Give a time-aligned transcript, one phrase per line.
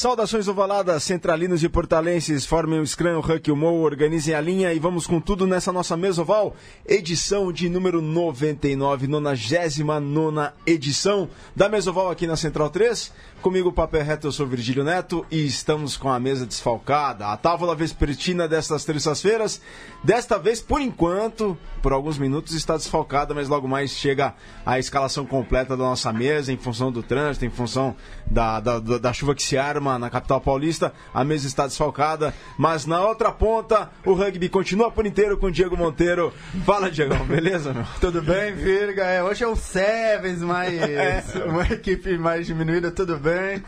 [0.00, 4.72] Saudações ovaladas, centralinos e portalenses, formem o Scrum, o Huck, o Mo, organizem a linha
[4.72, 6.56] e vamos com tudo nessa nossa mesa oval,
[6.86, 13.12] edição de número 99, 99 edição da mesa oval aqui na Central 3.
[13.42, 17.74] Comigo, Papel Reto, eu sou Virgílio Neto e estamos com a mesa desfalcada, a tábua
[17.74, 19.60] vespertina destas terças-feiras.
[20.02, 25.26] Desta vez, por enquanto, por alguns minutos está desfalcada, mas logo mais chega a escalação
[25.26, 27.94] completa da nossa mesa, em função do trânsito, em função
[28.26, 30.92] da, da, da chuva que se arma na capital paulista.
[31.12, 35.50] A mesa está desfalcada, mas na outra ponta, o rugby continua por inteiro com o
[35.50, 36.32] Diego Monteiro.
[36.64, 37.84] Fala, Diego, beleza, meu?
[38.00, 39.04] Tudo bem, Virga?
[39.04, 41.22] É, hoje é um Sevens, mas é.
[41.46, 43.62] uma equipe mais diminuída, tudo bem?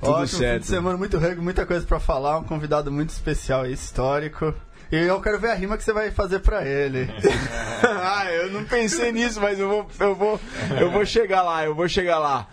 [0.00, 0.54] Tudo Ótimo, certo.
[0.54, 4.52] fim de semana, muito rego, muita coisa para falar, um convidado muito especial e histórico.
[4.92, 7.08] E eu quero ver a rima que você vai fazer para ele.
[7.82, 10.40] ah, eu não pensei nisso, mas eu vou, eu vou,
[10.78, 12.46] eu vou chegar lá, eu vou chegar lá.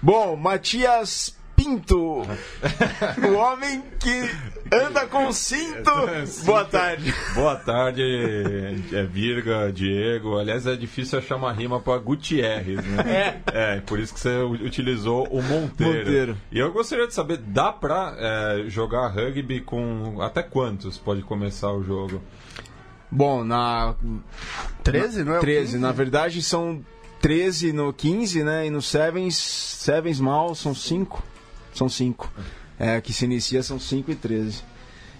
[0.00, 2.22] Bom, Matias Pinto,
[3.22, 4.28] o homem que
[4.74, 5.92] anda com cinto.
[6.44, 7.14] Boa tarde.
[7.36, 8.02] Boa tarde,
[8.92, 10.38] é Virga, Diego.
[10.38, 13.42] Aliás, é difícil achar uma rima para Gutierrez, né?
[13.46, 13.76] É.
[13.76, 15.98] É, por isso que você utilizou o Monteiro.
[15.98, 16.36] Monteiro.
[16.50, 21.70] E eu gostaria de saber, dá para é, jogar rugby com até quantos pode começar
[21.70, 22.20] o jogo?
[23.08, 23.94] Bom, na
[24.82, 25.38] 13, não é?
[25.38, 26.82] 13, na verdade são
[27.20, 28.66] 13 no 15, né?
[28.66, 31.30] E no Sevens, Sevens mal são 5.
[31.72, 32.30] São 5
[32.82, 34.64] é, que se inicia são 5 e 13.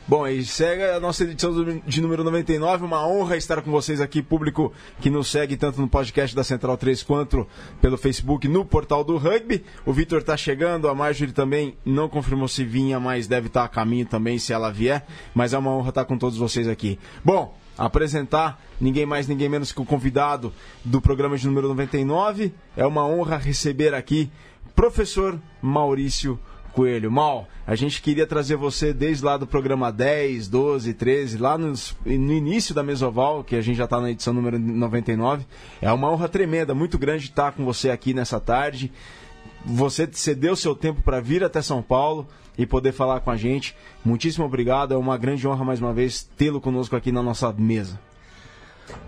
[0.08, 1.52] Bom, e segue a nossa edição
[1.86, 2.84] de número 99.
[2.84, 6.76] Uma honra estar com vocês aqui, público que nos segue tanto no podcast da Central
[6.76, 7.46] 3 quanto
[7.80, 9.64] pelo Facebook no portal do Rugby.
[9.86, 13.66] O Vitor está chegando, a Marjorie também não confirmou se vinha, mas deve estar tá
[13.66, 15.06] a caminho também se ela vier.
[15.32, 16.98] Mas é uma honra estar com todos vocês aqui.
[17.24, 20.52] Bom, apresentar ninguém mais, ninguém menos que o convidado
[20.84, 22.52] do programa de número 99.
[22.76, 24.28] É uma honra receber aqui
[24.74, 26.40] professor Maurício
[26.72, 27.10] Coelho.
[27.10, 31.96] Mal, a gente queria trazer você desde lá do programa 10, 12, 13, lá nos,
[32.04, 35.46] no início da Mesoval, que a gente já está na edição número 99.
[35.80, 38.90] É uma honra tremenda, muito grande estar com você aqui nessa tarde.
[39.64, 42.26] Você cedeu seu tempo para vir até São Paulo
[42.58, 43.76] e poder falar com a gente.
[44.04, 47.98] Muitíssimo obrigado, é uma grande honra mais uma vez tê-lo conosco aqui na nossa mesa.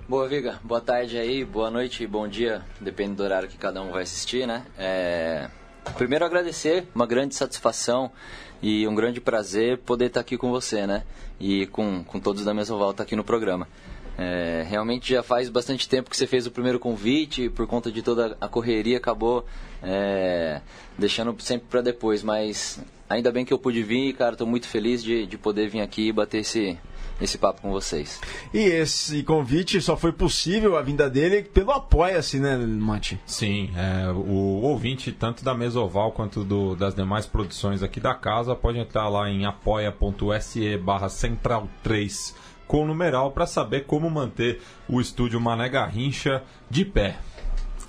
[0.09, 0.61] Boa, Viga.
[0.63, 4.03] Boa tarde aí, boa noite e bom dia, depende do horário que cada um vai
[4.03, 4.65] assistir, né?
[4.79, 5.51] É...
[5.97, 8.11] Primeiro agradecer, uma grande satisfação
[8.61, 11.05] e um grande prazer poder estar aqui com você, né?
[11.39, 13.69] E com, com todos da mesa volta aqui no programa.
[14.17, 18.01] É, realmente já faz bastante tempo que você fez o primeiro convite, por conta de
[18.01, 19.45] toda a correria, acabou
[19.83, 20.61] é,
[20.97, 22.23] deixando sempre para depois.
[22.23, 25.81] Mas ainda bem que eu pude vir, cara, estou muito feliz de, de poder vir
[25.81, 26.79] aqui e bater esse,
[27.25, 28.21] esse papo com vocês.
[28.53, 33.21] E esse convite só foi possível a vinda dele pelo Apoia-se, né, Mati?
[33.27, 38.55] Sim, é, o ouvinte, tanto da Mesoval quanto do, das demais produções aqui da casa,
[38.55, 42.35] pode entrar lá em apoia.se barra central 3
[42.67, 47.19] com o numeral para saber como manter o estúdio Mané Garrincha de pé.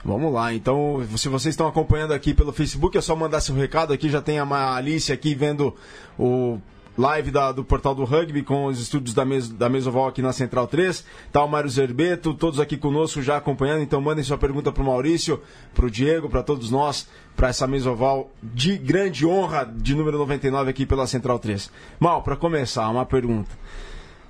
[0.03, 3.91] Vamos lá, então, se vocês estão acompanhando aqui pelo Facebook, é só mandar seu recado
[3.91, 4.07] aqui.
[4.07, 5.73] Já tem a Alice aqui vendo
[6.19, 6.59] o
[6.97, 10.33] live da, do portal do rugby com os estúdios da, mes, da Mesoval aqui na
[10.33, 11.05] Central 3.
[11.31, 13.81] Tá o Mário Zerbeto, todos aqui conosco já acompanhando.
[13.81, 15.41] Então mandem sua pergunta para o Maurício,
[15.73, 20.69] para o Diego, para todos nós, para essa Mesoval de grande honra de número 99
[20.69, 21.71] aqui pela Central 3.
[21.99, 23.51] Mal, para começar, uma pergunta.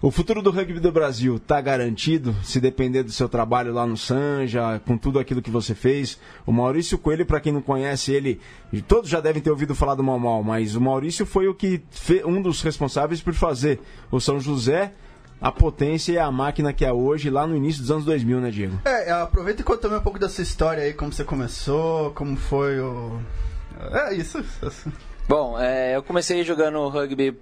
[0.01, 3.97] O futuro do rugby do Brasil está garantido se depender do seu trabalho lá no
[3.97, 6.19] Sanja, com tudo aquilo que você fez.
[6.45, 8.39] O Maurício Coelho, para quem não conhece ele,
[8.87, 11.81] todos já devem ter ouvido falar do Mal Mal, mas o Maurício foi o que
[12.25, 13.79] um dos responsáveis por fazer
[14.11, 14.91] o São José
[15.39, 18.51] a potência e a máquina que é hoje, lá no início dos anos 2000, né,
[18.51, 18.79] Diego?
[18.85, 22.35] É, aproveita e conta também um pouco da sua história aí, como você começou, como
[22.37, 23.19] foi o.
[23.91, 24.43] É isso.
[25.27, 27.37] Bom, é, eu comecei jogando rugby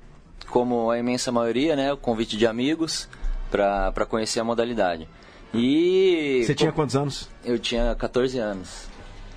[0.49, 3.07] como a imensa maioria, né, o convite de amigos
[3.49, 5.07] para conhecer a modalidade.
[5.53, 7.29] E Você tinha quantos anos?
[7.45, 8.87] Eu tinha 14 anos.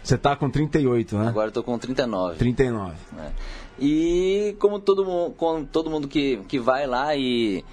[0.03, 1.29] Você tá com 38, né?
[1.29, 2.38] Agora eu tô com 39.
[2.38, 2.94] 39.
[3.19, 3.31] É.
[3.79, 7.64] E como todo mundo, como todo mundo que, que vai lá e,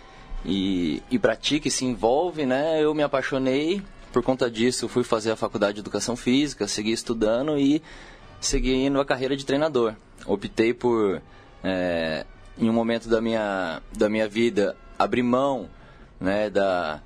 [0.43, 2.83] e, e pratica e se envolve, né?
[2.83, 3.81] Eu me apaixonei.
[4.11, 7.81] Por conta disso, fui fazer a faculdade de Educação Física, segui estudando e
[8.41, 9.95] segui indo a carreira de treinador.
[10.25, 11.21] Optei por
[11.63, 12.25] é,
[12.57, 15.69] em um momento da minha, da minha vida, abrir mão
[16.19, 17.01] né, da,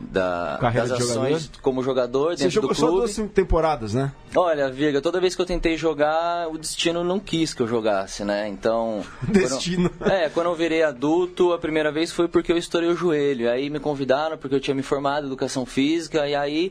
[0.00, 1.62] da, Carreira das ações jogador?
[1.62, 2.92] como jogador dentro Você jogou do clube.
[2.92, 4.12] só duas temporadas, né?
[4.34, 8.24] Olha, Virga, toda vez que eu tentei jogar, o destino não quis que eu jogasse,
[8.24, 8.48] né?
[8.48, 9.04] Então...
[9.22, 9.90] Destino.
[9.90, 13.50] Quando, é, quando eu virei adulto, a primeira vez foi porque eu estourei o joelho.
[13.50, 16.70] Aí me convidaram porque eu tinha me formado em Educação Física e aí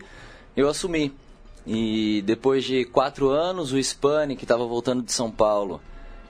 [0.55, 1.13] eu assumi.
[1.65, 5.79] E depois de quatro anos, o Spani, que estava voltando de São Paulo,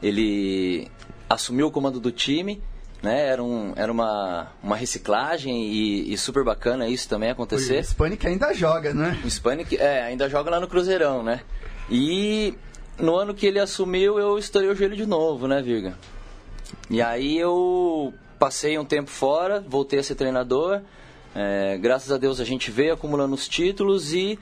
[0.04, 0.90] ele
[1.34, 2.62] assumiu o comando do time
[3.02, 3.28] né?
[3.28, 7.78] Era, um, era uma, uma reciclagem e, e super bacana isso também acontecer.
[7.78, 9.20] O Hispanic ainda joga, né?
[9.24, 11.42] O Hispanic, é, ainda joga lá no Cruzeirão, né?
[11.90, 12.54] E
[13.00, 15.98] no ano que ele assumiu, eu estourei o joelho de novo, né, Virga?
[16.90, 20.82] E aí eu passei um tempo fora, voltei a ser treinador.
[21.34, 24.38] É, graças a Deus a gente veio acumulando os títulos e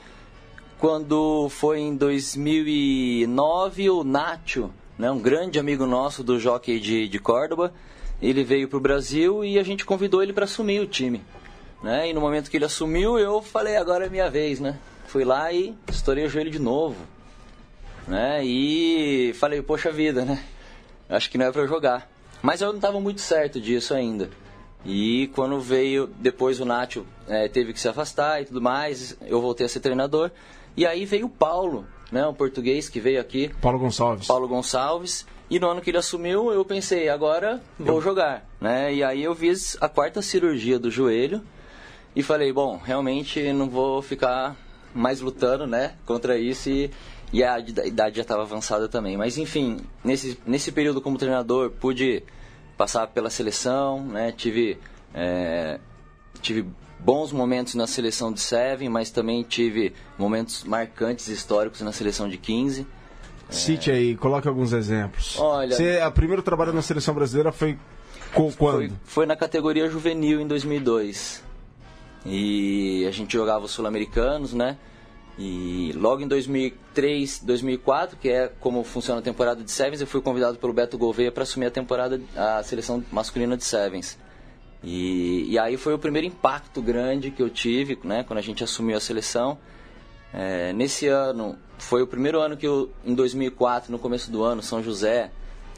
[0.78, 7.20] quando foi em 2009 o Nacho, né, um grande amigo nosso do jockey de, de
[7.20, 7.74] Córdoba,
[8.22, 11.24] ele veio para o Brasil e a gente convidou ele para assumir o time.
[11.82, 12.10] Né?
[12.10, 14.78] E no momento que ele assumiu, eu falei, agora é minha vez, né?
[15.08, 16.98] Fui lá e estourei o joelho de novo.
[18.06, 18.44] Né?
[18.44, 20.44] E falei, poxa vida, né?
[21.08, 22.12] Acho que não é para jogar.
[22.42, 24.30] Mas eu não estava muito certo disso ainda.
[24.86, 29.42] E quando veio, depois o Nacho é, teve que se afastar e tudo mais, eu
[29.42, 30.30] voltei a ser treinador.
[30.76, 32.26] E aí veio o Paulo, né?
[32.28, 33.52] O português que veio aqui.
[33.62, 34.28] Paulo Gonçalves.
[34.28, 35.26] Paulo Gonçalves.
[35.50, 38.94] E no ano que ele assumiu, eu pensei, agora vou jogar, né?
[38.94, 41.42] E aí eu fiz a quarta cirurgia do joelho
[42.16, 44.56] e falei, bom, realmente não vou ficar
[44.94, 46.92] mais lutando, né, contra isso e,
[47.32, 49.18] e a idade já estava avançada também.
[49.18, 52.24] Mas enfim, nesse, nesse período como treinador, pude
[52.78, 54.32] passar pela seleção, né?
[54.32, 54.78] Tive
[55.14, 55.80] é,
[56.42, 56.66] tive
[57.00, 62.38] bons momentos na seleção de Seven, mas também tive momentos marcantes históricos na seleção de
[62.38, 62.86] 15.
[63.50, 65.40] Cite aí, coloque alguns exemplos.
[65.40, 67.78] Olha, Você, a primeiro trabalho na seleção brasileira foi
[68.32, 68.54] quando?
[68.54, 71.44] Foi, foi na categoria juvenil em 2002.
[72.26, 74.78] E a gente jogava os sul-americanos, né?
[75.38, 80.22] E logo em 2003, 2004, que é como funciona a temporada de Sevens, eu fui
[80.22, 84.18] convidado pelo Beto Gouveia para assumir a temporada, a seleção masculina de Sevens.
[84.84, 88.64] E, e aí foi o primeiro impacto grande que eu tive, né, quando a gente
[88.64, 89.58] assumiu a seleção.
[90.34, 94.62] É, nesse ano, foi o primeiro ano que eu, em 2004, no começo do ano,
[94.62, 95.32] São José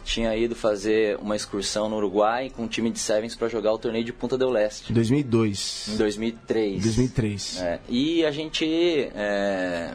[0.04, 3.78] tinha ido fazer uma excursão no Uruguai com um time de Sevens para jogar o
[3.78, 4.92] torneio de Punta del Leste.
[4.92, 5.90] Em 2002.
[5.90, 6.84] Em 2003.
[6.84, 7.62] 2003.
[7.62, 8.66] É, e a gente...
[8.66, 9.94] É,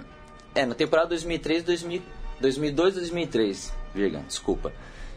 [0.55, 2.03] é, na temporada 2003, 2000,
[2.41, 4.73] 2002, 2003, Virga, desculpa.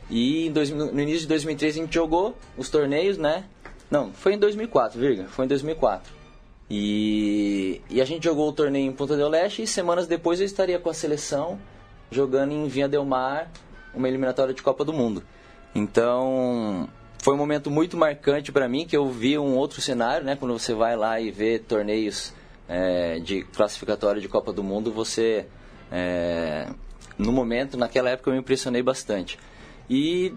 [0.09, 3.45] E dois, no início de 2003 a gente jogou os torneios, né?
[3.89, 6.13] Não, foi em 2004, Virga, foi em 2004.
[6.69, 10.45] E, e a gente jogou o torneio em Punta del Leste e semanas depois eu
[10.45, 11.59] estaria com a seleção
[12.11, 13.51] jogando em Vinha del Mar
[13.93, 15.23] uma eliminatória de Copa do Mundo.
[15.73, 16.87] Então
[17.23, 20.35] foi um momento muito marcante para mim que eu vi um outro cenário, né?
[20.35, 22.33] Quando você vai lá e vê torneios
[22.67, 25.47] é, de classificatória de Copa do Mundo, você
[25.91, 26.69] é,
[27.17, 29.37] no momento, naquela época eu me impressionei bastante.
[29.89, 30.33] E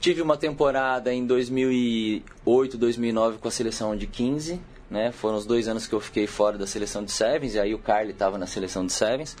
[0.00, 4.60] tive uma temporada em 2008, 2009 com a seleção de 15
[4.90, 5.10] né?
[5.12, 7.78] Foram os dois anos que eu fiquei fora da seleção de Sevens, e aí o
[7.78, 9.36] Carly estava na seleção de Sevens.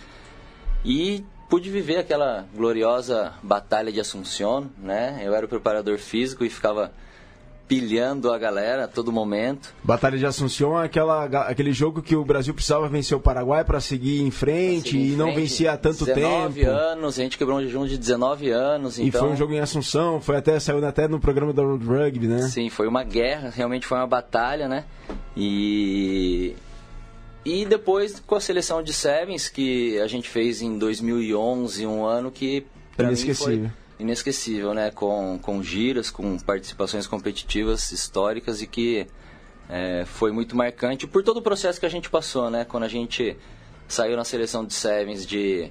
[0.84, 5.20] E pude viver aquela gloriosa batalha de Assunção, né?
[5.22, 6.92] Eu era o preparador físico e ficava
[7.66, 9.74] pilhando a galera a todo momento.
[9.82, 13.80] Batalha de Assunção é aquela, aquele jogo que o Brasil precisava vencer o Paraguai para
[13.80, 16.54] seguir em frente seguir em e não vencia há tanto 19 tempo.
[16.54, 18.98] 19 anos, a gente quebrou um jejum de 19 anos.
[18.98, 19.20] E então...
[19.22, 22.42] foi um jogo em Assunção, foi até saiu até no programa da World Rugby, né?
[22.42, 24.84] Sim, foi uma guerra, realmente foi uma batalha, né?
[25.36, 26.54] E
[27.44, 32.30] e depois com a seleção de Sevens que a gente fez em 2011, um ano
[32.30, 32.66] que
[32.96, 34.90] para mim foi inesquecível, né?
[34.90, 39.06] Com, com giras, com participações competitivas históricas e que
[39.68, 42.64] é, foi muito marcante por todo o processo que a gente passou, né?
[42.64, 43.36] Quando a gente
[43.88, 45.70] saiu na seleção de Sevens de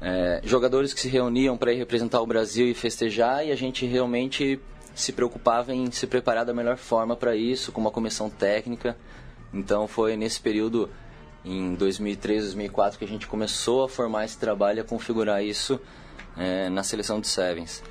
[0.00, 3.86] é, jogadores que se reuniam para ir representar o Brasil e festejar e a gente
[3.86, 4.60] realmente
[4.94, 8.96] se preocupava em se preparar da melhor forma para isso, com uma comissão técnica.
[9.52, 10.88] Então foi nesse período,
[11.44, 15.80] em 2003, 2004, que a gente começou a formar esse trabalho a configurar isso
[16.36, 17.82] é, na seleção de Sevens.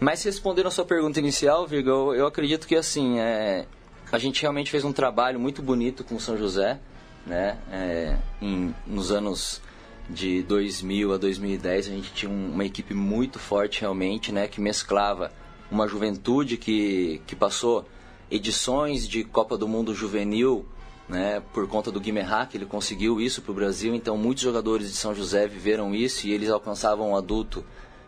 [0.00, 3.66] Mas respondendo a sua pergunta inicial, Virga, eu, acredito que assim, é,
[4.10, 6.80] a gente realmente fez um trabalho muito bonito com o São José,
[7.26, 7.58] né?
[7.70, 9.60] É, em, nos anos
[10.08, 14.46] de 2000 a 2010 a gente tinha uma equipe muito forte realmente, né?
[14.46, 15.32] Que mesclava
[15.70, 17.86] uma juventude que, que passou
[18.30, 20.66] edições de Copa do Mundo Juvenil
[21.08, 23.94] né, por conta do Guimerá, que ele conseguiu isso para o Brasil.
[23.94, 27.64] Então, muitos jogadores de São José viveram isso e eles alcançavam o adulto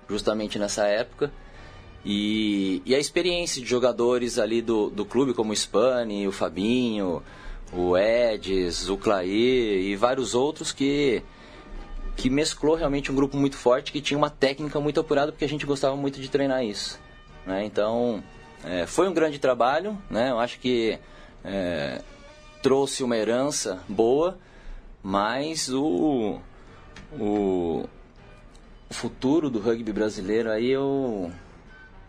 [0.09, 1.33] justamente nessa época.
[2.05, 7.23] E, e a experiência de jogadores ali do, do clube, como o Spani, o Fabinho,
[7.73, 11.23] o Edis, o Clair e vários outros que,
[12.17, 15.49] que mesclou realmente um grupo muito forte que tinha uma técnica muito apurada porque a
[15.49, 16.99] gente gostava muito de treinar isso.
[17.45, 17.65] Né?
[17.65, 18.23] Então,
[18.65, 20.31] é, foi um grande trabalho, né?
[20.31, 20.99] eu acho que
[21.45, 22.00] é,
[22.66, 24.37] trouxe uma herança boa,
[25.00, 26.40] mas o,
[27.12, 27.85] o,
[28.90, 31.30] futuro do rugby brasileiro aí eu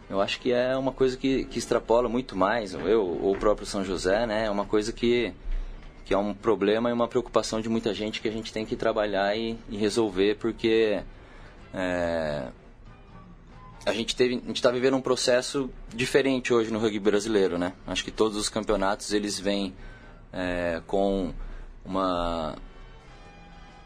[0.10, 3.68] eu acho que é uma coisa que, que extrapola muito mais, eu ou o próprio
[3.68, 4.46] São José, né?
[4.46, 5.32] É uma coisa que,
[6.04, 8.76] que é um problema e uma preocupação de muita gente que a gente tem que
[8.76, 11.04] trabalhar e, e resolver, porque
[11.72, 12.48] é,
[13.86, 17.74] a gente teve, a gente está vivendo um processo diferente hoje no rugby brasileiro, né?
[17.86, 19.76] Acho que todos os campeonatos eles vêm
[20.38, 21.34] é, com
[21.84, 22.56] uma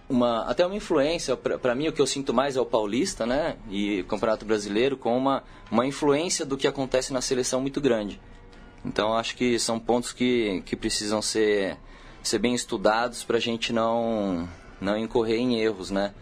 [0.10, 3.56] uma, até uma influência, para mim o que eu sinto mais é o paulista, né,
[3.70, 5.42] e Campeonato Brasileiro, com uma,
[5.72, 8.20] uma influência do que acontece na seleção muito grande.
[8.84, 11.78] Então acho que são pontos que, que precisam ser,
[12.22, 14.50] ser bem estudados para a gente não,
[14.82, 16.14] não incorrer em erros, né.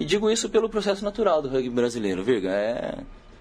[0.00, 2.50] E digo isso pelo processo natural do rugby brasileiro, Virga.
[2.50, 2.98] É,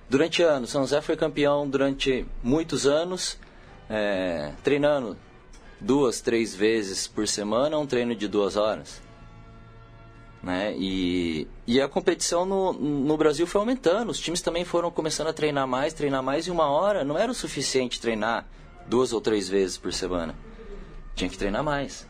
[0.08, 3.40] durante anos, São José foi campeão durante muitos anos,
[3.90, 5.18] é, treinando
[5.80, 9.02] duas, três vezes por semana, um treino de duas horas.
[10.42, 10.76] Né?
[10.78, 15.34] E, e a competição no, no Brasil foi aumentando, os times também foram começando a
[15.34, 18.46] treinar mais, treinar mais, e uma hora não era o suficiente treinar
[18.88, 20.36] duas ou três vezes por semana.
[21.16, 22.08] Tinha que treinar mais.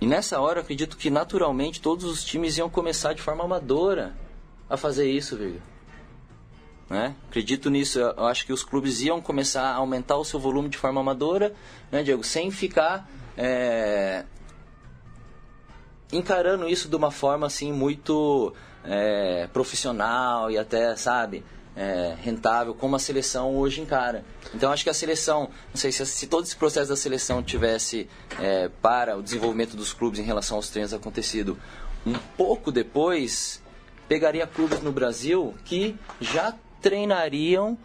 [0.00, 4.14] E nessa hora acredito que naturalmente todos os times iam começar de forma amadora
[4.68, 5.60] a fazer isso, viu?
[6.88, 7.16] Né?
[7.28, 10.78] Acredito nisso, eu acho que os clubes iam começar a aumentar o seu volume de
[10.78, 11.52] forma amadora,
[11.90, 12.22] né, Diego?
[12.22, 14.24] Sem ficar é,
[16.12, 21.44] encarando isso de uma forma assim muito é, profissional e até, sabe,
[21.76, 24.24] é, rentável, como a seleção hoje encara.
[24.54, 28.08] Então acho que a seleção, não sei se, se todo esse processo da seleção tivesse
[28.40, 31.58] é, para o desenvolvimento dos clubes em relação aos treinos acontecido
[32.06, 33.60] um pouco depois,
[34.08, 36.54] pegaria clubes no Brasil que já
[36.86, 37.76] treinariam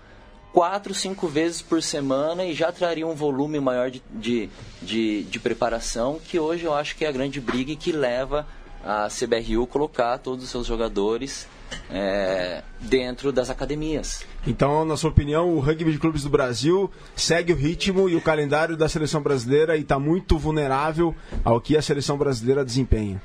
[0.54, 4.48] quatro, cinco vezes por semana e já traria um volume maior de, de,
[4.80, 8.46] de, de, preparação, que hoje eu acho que é a grande briga que leva
[8.86, 11.48] a CBRU colocar todos os seus jogadores
[11.90, 14.24] é, dentro das academias.
[14.46, 18.22] Então, na sua opinião, o rugby de clubes do Brasil segue o ritmo e o
[18.22, 23.20] calendário da seleção brasileira e está muito vulnerável ao que a seleção brasileira desempenha?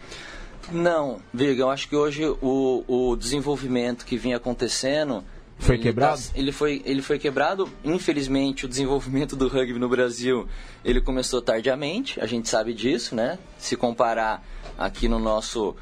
[0.72, 5.22] Não, Virga, eu acho que hoje o, o desenvolvimento que vinha acontecendo
[5.58, 6.20] foi ele quebrado?
[6.20, 7.68] Tá, ele, foi, ele foi quebrado.
[7.84, 10.46] Infelizmente, o desenvolvimento do rugby no Brasil,
[10.84, 13.38] ele começou tardiamente, a gente sabe disso, né?
[13.58, 14.44] Se comparar
[14.78, 15.74] aqui no nosso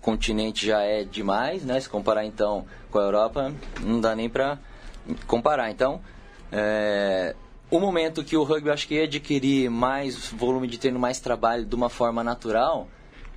[0.00, 1.80] continente já é demais, né?
[1.80, 4.58] Se comparar, então, com a Europa, não dá nem para
[5.26, 5.70] comparar.
[5.70, 6.00] Então,
[6.50, 7.34] é,
[7.70, 11.64] o momento que o rugby acho que ia adquirir mais volume de treino, mais trabalho
[11.64, 12.88] de uma forma natural,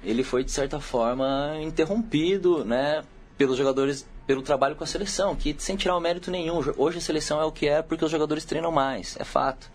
[0.04, 3.04] ele foi, de certa forma, interrompido, né?
[3.38, 6.62] Pelos jogadores pelo trabalho com a seleção, que sem tirar o mérito nenhum.
[6.78, 9.72] Hoje a seleção é o que é porque os jogadores treinam mais, é fato.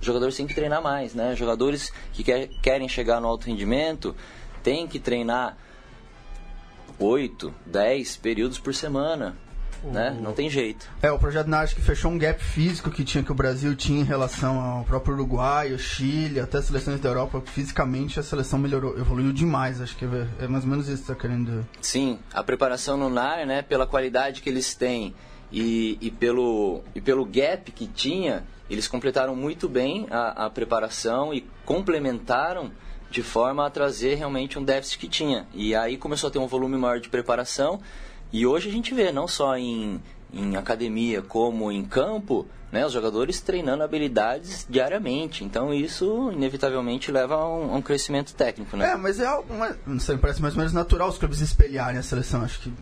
[0.00, 1.34] Os jogadores têm que treinar mais, né?
[1.34, 4.14] Jogadores que quer, querem chegar no alto rendimento
[4.62, 5.56] têm que treinar
[6.98, 9.36] 8, 10 períodos por semana
[9.84, 10.16] né?
[10.20, 10.88] Não tem jeito.
[11.02, 14.04] É, o projeto NASC fechou um gap físico que tinha que o Brasil tinha em
[14.04, 17.42] relação ao próprio Uruguai, o Chile, até as seleções da Europa.
[17.46, 19.80] Fisicamente a seleção melhorou, evoluiu demais.
[19.80, 21.66] Acho que é, é mais ou menos isso que você está querendo.
[21.80, 25.14] Sim, a preparação no NAR, né, pela qualidade que eles têm
[25.52, 31.32] e, e, pelo, e pelo gap que tinha, eles completaram muito bem a, a preparação
[31.32, 32.72] e complementaram
[33.10, 35.46] de forma a trazer realmente um déficit que tinha.
[35.54, 37.80] E aí começou a ter um volume maior de preparação
[38.34, 42.92] e hoje a gente vê, não só em, em academia como em campo, né, os
[42.92, 45.44] jogadores treinando habilidades diariamente.
[45.44, 48.90] Então isso inevitavelmente leva a um, a um crescimento técnico, né?
[48.90, 49.54] É, mas é algo,
[49.86, 52.42] não sei, parece mais ou menos natural os clubes espelharem a seleção.
[52.42, 52.72] Acho que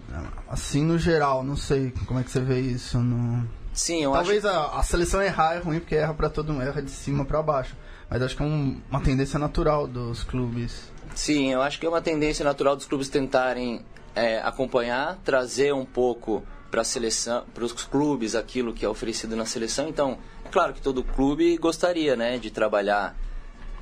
[0.48, 2.96] assim no geral, não sei como é que você vê isso.
[2.98, 3.46] No...
[3.74, 4.56] Sim, eu Talvez acho...
[4.56, 7.42] a, a seleção errar é ruim porque erra para todo mundo, erra de cima para
[7.42, 7.76] baixo.
[8.08, 10.90] Mas acho que é um, uma tendência natural dos clubes.
[11.14, 15.84] Sim, eu acho que é uma tendência natural dos clubes tentarem é, acompanhar, trazer um
[15.84, 19.88] pouco para a seleção, para os clubes aquilo que é oferecido na seleção.
[19.88, 23.16] Então, é claro que todo clube gostaria, né, de trabalhar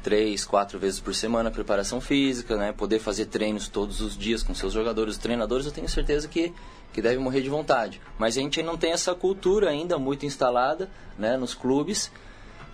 [0.02, 4.54] três, quatro vezes por semana preparação física, né, poder fazer treinos todos os dias com
[4.54, 5.66] seus jogadores, treinadores.
[5.66, 6.52] Eu tenho certeza que
[6.92, 8.00] que deve morrer de vontade.
[8.18, 12.10] Mas a gente não tem essa cultura ainda muito instalada, né, nos clubes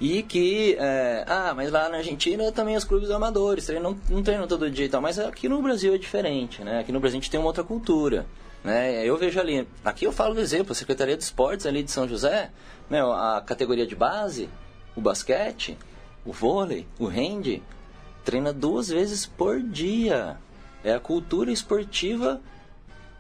[0.01, 4.47] e que, é, ah, mas lá na Argentina também os clubes amadores treinam, não treinam
[4.47, 6.81] todo dia e tal, mas aqui no Brasil é diferente, né?
[6.81, 8.27] Aqui no Brasil a gente tem uma outra cultura,
[8.63, 9.05] né?
[9.05, 12.07] Eu vejo ali, aqui eu falo do exemplo, a Secretaria de Esportes ali de São
[12.07, 12.51] José,
[12.91, 14.51] meu, a categoria de base,
[14.95, 15.79] o basquete,
[16.25, 17.63] o vôlei, o hand,
[18.25, 20.37] treina duas vezes por dia.
[20.85, 22.41] É a cultura esportiva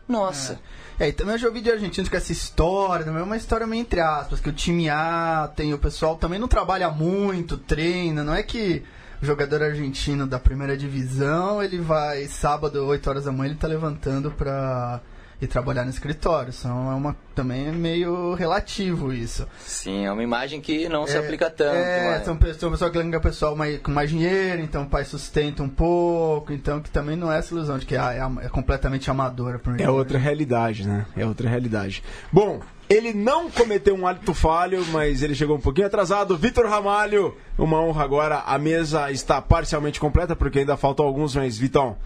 [0.08, 0.54] nossa.
[0.54, 0.58] É.
[0.98, 3.80] é, também eu já ouvi de argentinos com essa história, também é uma história meio
[3.80, 8.34] entre aspas, que o time A tem o pessoal também não trabalha muito, treina, não
[8.34, 8.82] é que
[9.20, 13.66] o jogador argentino da primeira divisão, ele vai sábado, 8 horas da manhã, ele tá
[13.66, 15.00] levantando pra
[15.40, 16.52] e trabalhar no escritório.
[16.56, 19.46] Então é uma, também é meio relativo isso.
[19.58, 21.76] Sim, é uma imagem que não é, se aplica tanto.
[21.76, 25.68] É, são pessoas, que liga pessoal mais, com mais dinheiro, então o pai sustenta um
[25.68, 29.60] pouco, então que também não é essa ilusão de que ah, é, é completamente amadora.
[29.78, 31.06] É outra realidade, né?
[31.16, 32.02] É outra realidade.
[32.32, 36.36] Bom, ele não cometeu um hálito falho, mas ele chegou um pouquinho atrasado.
[36.36, 38.38] Vitor Ramalho, uma honra agora.
[38.46, 41.96] A mesa está parcialmente completa, porque ainda faltam alguns, mas Vitão,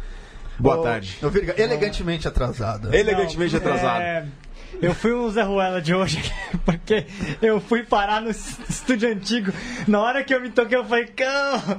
[0.60, 1.18] boa tarde.
[1.56, 2.94] elegantemente atrasado.
[2.94, 4.02] Elegantemente não, atrasado.
[4.02, 4.24] É...
[4.80, 6.22] Eu fui um Zé Ruela de hoje,
[6.64, 7.06] porque
[7.42, 9.52] eu fui parar no estúdio antigo.
[9.86, 11.78] Na hora que eu me toquei, eu falei, calma.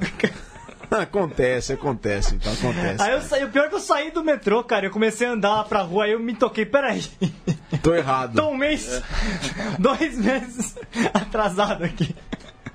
[0.99, 3.01] acontece, acontece, então acontece.
[3.01, 4.85] Aí eu saí, o pior é que eu saí do metrô, cara.
[4.85, 7.03] Eu comecei a andar lá pra rua, aí eu me toquei, peraí.
[7.81, 8.35] Tô errado.
[8.39, 9.01] Tô um mês,
[9.79, 10.75] dois meses
[11.13, 12.13] atrasado aqui.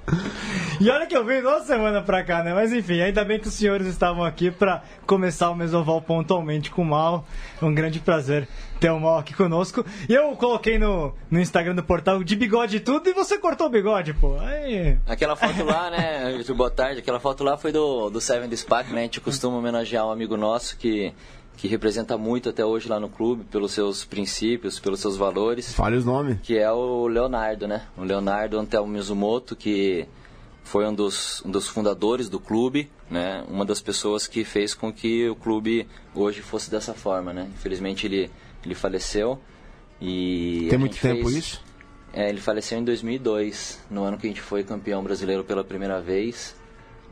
[0.79, 2.53] E olha que eu vim duas semanas pra cá, né?
[2.53, 6.83] Mas enfim, ainda bem que os senhores estavam aqui pra começar o Mesoval pontualmente com
[6.83, 7.25] o Mal.
[7.61, 8.47] É um grande prazer
[8.79, 9.87] ter o Mal aqui conosco.
[10.07, 13.69] E eu coloquei no, no Instagram do portal de bigode e tudo e você cortou
[13.69, 14.39] o bigode, pô.
[14.39, 14.99] Aí...
[15.07, 16.45] Aquela foto lá, né?
[16.55, 17.01] Boa tarde.
[17.01, 19.01] Aquela foto lá foi do, do Seven Spark, né?
[19.01, 21.15] A gente costuma homenagear um amigo nosso que
[21.57, 25.73] que representa muito até hoje lá no clube, pelos seus princípios, pelos seus valores.
[25.73, 26.39] Fale os nomes.
[26.43, 27.87] Que é o Leonardo, né?
[27.97, 30.07] O Leonardo Antelmo Mizumoto, que
[30.63, 33.45] foi um dos, um dos fundadores do clube, né?
[33.49, 37.49] Uma das pessoas que fez com que o clube hoje fosse dessa forma, né?
[37.55, 38.31] Infelizmente ele,
[38.65, 39.41] ele faleceu
[40.01, 40.67] e...
[40.69, 41.37] Tem muito tempo fez...
[41.37, 41.65] isso?
[42.13, 46.01] É, ele faleceu em 2002, no ano que a gente foi campeão brasileiro pela primeira
[46.01, 46.57] vez,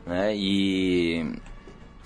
[0.05, 0.35] né?
[0.35, 1.33] E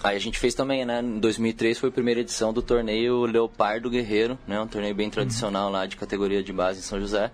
[0.02, 1.02] Aí a gente fez também, né?
[1.02, 4.60] Em 2003 foi a primeira edição do torneio Leopardo Guerreiro, né?
[4.60, 5.74] Um torneio bem tradicional uhum.
[5.74, 7.32] lá de categoria de base em São José.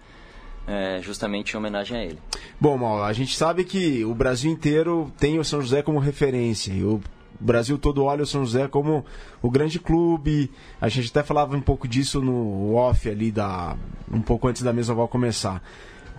[0.68, 2.18] É, justamente em homenagem a ele.
[2.60, 6.74] Bom, Mauro, a gente sabe que o Brasil inteiro tem o São José como referência.
[6.74, 7.00] E o
[7.40, 9.06] Brasil todo olha o São José como
[9.44, 10.50] o grande clube.
[10.82, 13.78] A gente até falava um pouco disso no off ali, da,
[14.12, 15.62] um pouco antes da mesa vai começar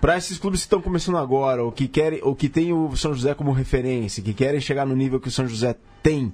[0.00, 3.14] para esses clubes que estão começando agora, ou que querem, ou que tem o São
[3.14, 6.32] José como referência, que querem chegar no nível que o São José tem,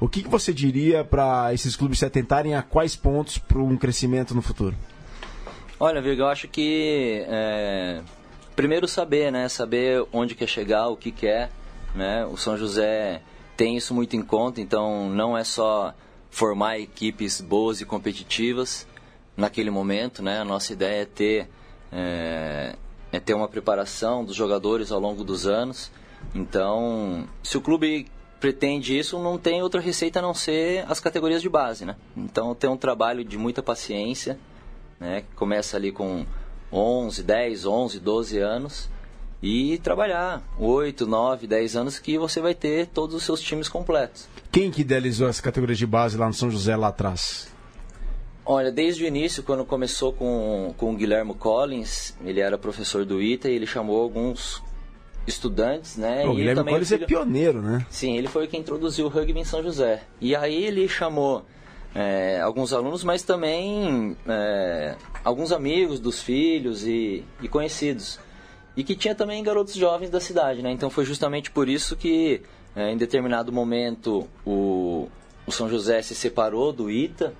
[0.00, 3.76] o que, que você diria para esses clubes se atentarem a quais pontos para um
[3.76, 4.74] crescimento no futuro?
[5.78, 8.00] Olha, Virga, eu acho que é,
[8.56, 9.48] primeiro saber, né?
[9.48, 11.50] Saber onde quer chegar, o que quer,
[11.94, 12.24] né?
[12.26, 13.20] O São José
[13.56, 15.94] tem isso muito em conta, então não é só
[16.30, 18.86] formar equipes boas e competitivas
[19.36, 20.38] naquele momento, né?
[20.38, 21.48] A nossa ideia é ter
[21.92, 22.74] é,
[23.12, 25.90] é ter uma preparação dos jogadores ao longo dos anos.
[26.34, 28.06] Então, se o clube
[28.38, 31.96] pretende isso, não tem outra receita a não ser as categorias de base, né?
[32.16, 34.38] Então, tem um trabalho de muita paciência,
[34.98, 35.24] né?
[35.34, 36.24] Começa ali com
[36.72, 38.88] 11, 10, 11, 12 anos
[39.42, 44.28] e trabalhar 8, 9, 10 anos que você vai ter todos os seus times completos.
[44.52, 47.48] Quem que idealizou as categorias de base lá no São José lá atrás?
[48.52, 53.22] Olha, desde o início, quando começou com, com o Guilherme Collins, ele era professor do
[53.22, 54.60] ITA e ele chamou alguns
[55.24, 56.26] estudantes, né?
[56.26, 57.04] o Guilherme Collins filho...
[57.04, 57.86] é pioneiro, né?
[57.88, 60.02] Sim, ele foi quem introduziu o rugby em São José.
[60.20, 61.44] E aí ele chamou
[61.94, 68.18] é, alguns alunos, mas também é, alguns amigos dos filhos e, e, conhecidos.
[68.76, 70.72] E que tinha também garotos jovens da cidade, né?
[70.72, 72.42] Então foi justamente por isso que,
[72.74, 75.08] é, em determinado momento, o,
[75.46, 77.32] o São José se separou do ITA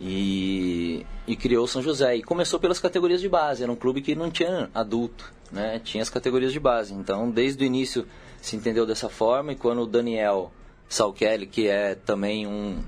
[0.00, 2.16] e, e criou São José.
[2.16, 5.80] E começou pelas categorias de base, era um clube que não tinha adulto, né?
[5.82, 6.94] tinha as categorias de base.
[6.94, 8.06] Então, desde o início
[8.40, 10.52] se entendeu dessa forma, e quando o Daniel
[10.88, 12.82] Salkelly, que é também um,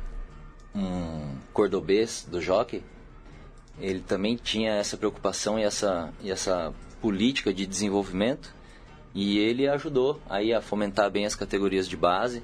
[0.74, 2.82] um cordobês do jockey,
[3.80, 8.54] ele também tinha essa preocupação e essa, e essa política de desenvolvimento,
[9.14, 12.42] e ele ajudou aí a fomentar bem as categorias de base.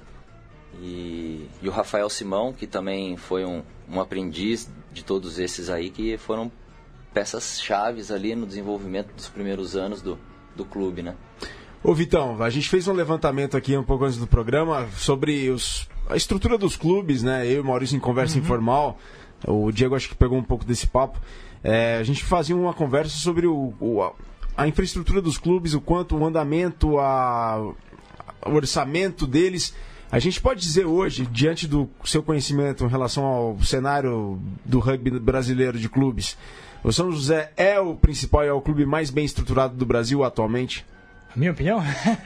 [0.81, 5.89] E, e o Rafael Simão, que também foi um, um aprendiz de todos esses aí
[5.89, 6.51] que foram
[7.13, 10.17] peças chaves ali no desenvolvimento dos primeiros anos do,
[10.55, 11.15] do clube, né?
[11.83, 15.87] Ô Vitão, a gente fez um levantamento aqui um pouco antes do programa sobre os,
[16.09, 17.45] a estrutura dos clubes, né?
[17.45, 18.43] Eu e o Maurício em conversa uhum.
[18.43, 18.99] informal.
[19.47, 21.19] O Diego acho que pegou um pouco desse papo.
[21.63, 24.13] É, a gente fazia uma conversa sobre o, o a,
[24.55, 27.73] a, infraestrutura dos clubes, o quanto o andamento, a,
[28.45, 29.75] o orçamento deles
[30.11, 35.11] a gente pode dizer hoje, diante do seu conhecimento em relação ao cenário do rugby
[35.19, 36.37] brasileiro de clubes,
[36.83, 40.23] o São José é o principal e é o clube mais bem estruturado do Brasil
[40.23, 40.85] atualmente?
[41.37, 41.83] Minha opinião?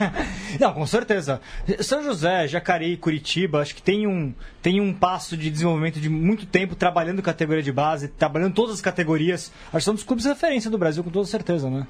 [0.57, 1.41] Não, com certeza.
[1.81, 6.45] São José, Jacareí, Curitiba, acho que tem um, tem um passo de desenvolvimento de muito
[6.45, 9.51] tempo trabalhando categoria de base, trabalhando todas as categorias.
[9.65, 11.85] Acho que são dos clubes de referência do Brasil, com toda certeza, né?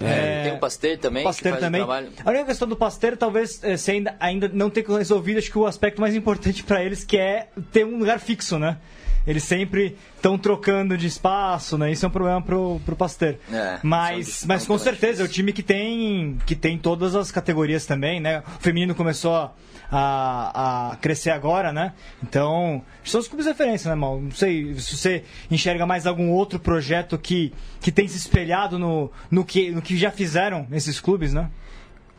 [0.00, 1.22] É, tem o Pasteur também.
[1.22, 1.80] Pasteur também.
[1.80, 5.58] A única questão do Pasteur talvez é, se ainda, ainda não ter resolvido, acho que
[5.58, 8.78] o aspecto mais importante para eles que é ter um lugar fixo, né?
[9.26, 11.92] Eles sempre estão trocando de espaço, né?
[11.92, 13.36] Isso é um problema pro, pro Pasteur.
[13.52, 17.86] É, mas, mas com certeza é o time que tem, que tem todas as categorias
[17.86, 18.42] também, né?
[18.58, 19.52] O feminino começou a,
[19.90, 21.94] a, a crescer agora, né?
[22.22, 24.20] Então, são os clubes de referência, né, Mal?
[24.20, 29.10] Não sei se você enxerga mais algum outro projeto que, que tem se espelhado no,
[29.30, 31.50] no, que, no que já fizeram esses clubes, né?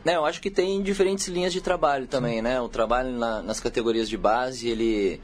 [0.04, 2.42] É, eu acho que tem diferentes linhas de trabalho também, Sim.
[2.42, 2.60] né?
[2.60, 5.20] O trabalho na, nas categorias de base, ele,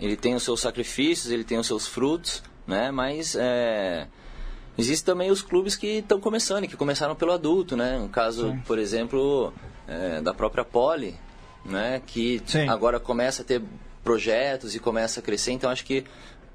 [0.00, 2.90] ele tem os seus sacrifícios, ele tem os seus frutos, né?
[2.90, 4.06] Mas é,
[4.76, 7.98] existem também os clubes que estão começando, que começaram pelo adulto, né?
[7.98, 8.62] Um caso, Sim.
[8.66, 9.52] por exemplo,
[9.86, 11.14] é, da própria Poli,
[11.64, 12.02] né?
[12.06, 12.68] Que Sim.
[12.68, 13.62] agora começa a ter
[14.02, 15.52] projetos e começa a crescer.
[15.52, 16.04] Então, acho que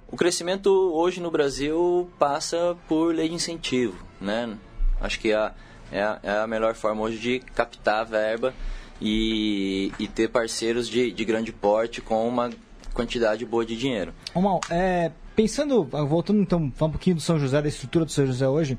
[0.10, 4.58] o crescimento hoje no Brasil passa por lei de incentivo, né?
[5.02, 5.54] Acho que a
[5.94, 8.54] é a, é a melhor forma hoje de captar a verba
[9.00, 12.50] e, e ter parceiros de, de grande porte com uma
[12.94, 14.14] quantidade boa de dinheiro.
[14.36, 18.48] Mal, é, pensando, voltando então, um pouquinho do São José, da estrutura do São José
[18.48, 18.78] hoje,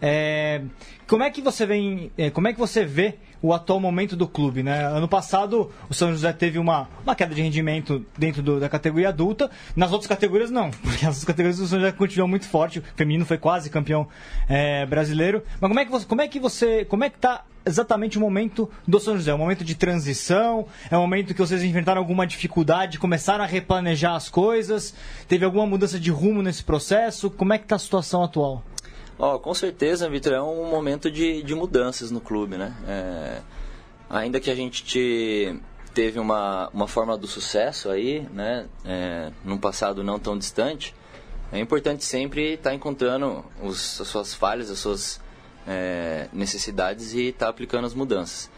[0.00, 0.62] é,
[1.06, 4.26] como é que você vem, é, como é que você vê o atual momento do
[4.26, 4.84] clube, né?
[4.86, 9.10] Ano passado o São José teve uma, uma queda de rendimento dentro do, da categoria
[9.10, 12.82] adulta, nas outras categorias não, porque as categorias do São José continuam muito forte, o
[12.96, 14.08] feminino foi quase campeão
[14.48, 15.42] é, brasileiro.
[15.60, 18.20] Mas como é que você, como é que você, como é que tá exatamente o
[18.20, 19.30] momento do São José?
[19.30, 20.66] É um momento de transição?
[20.90, 24.94] É um momento que vocês enfrentaram alguma dificuldade, começaram a replanejar as coisas?
[25.28, 27.30] Teve alguma mudança de rumo nesse processo?
[27.30, 28.62] Como é que está a situação atual?
[29.18, 32.74] Oh, com certeza, Vitor, é um momento de, de mudanças no clube, né?
[32.88, 33.40] É,
[34.10, 35.56] ainda que a gente te,
[35.94, 38.66] teve uma, uma fórmula do sucesso aí, né?
[38.84, 40.94] É, num passado não tão distante,
[41.52, 45.20] é importante sempre estar tá encontrando os, as suas falhas, as suas
[45.64, 48.50] é, necessidades e estar tá aplicando as mudanças.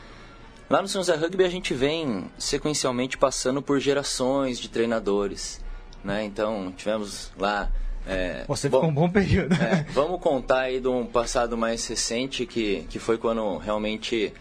[0.71, 5.61] Lá no São José Rugby a gente vem sequencialmente passando por gerações de treinadores,
[6.03, 6.25] né?
[6.25, 7.71] Então tivemos lá
[8.07, 9.55] é, Você ficou bom, um bom período.
[9.55, 14.33] É, vamos contar aí de um passado mais recente, que, que foi quando realmente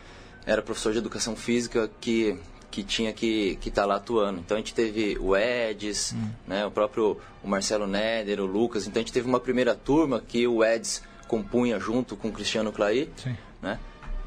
[0.46, 2.38] era professor de educação física que,
[2.70, 4.40] que tinha que estar que tá lá atuando.
[4.40, 6.30] Então a gente teve o Eds, hum.
[6.48, 8.86] né, o próprio o Marcelo Neder, o Lucas.
[8.86, 12.72] Então a gente teve uma primeira turma que o Eds compunha junto com o Cristiano
[12.72, 13.10] Clay.
[13.62, 13.80] Né?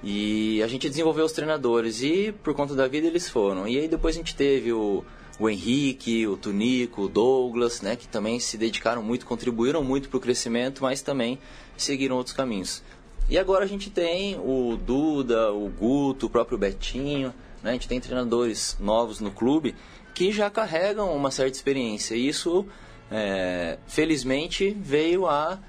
[0.03, 3.67] E a gente desenvolveu os treinadores e por conta da vida eles foram.
[3.67, 5.05] E aí depois a gente teve o
[5.39, 10.17] o Henrique, o Tunico, o Douglas, né, que também se dedicaram muito, contribuíram muito para
[10.17, 11.39] o crescimento, mas também
[11.77, 12.83] seguiram outros caminhos.
[13.29, 17.87] E agora a gente tem o Duda, o Guto, o próprio Betinho, né, a gente
[17.87, 19.75] tem treinadores novos no clube
[20.15, 22.17] que já carregam uma certa experiência.
[22.17, 22.67] E isso,
[23.11, 25.61] é, felizmente, veio a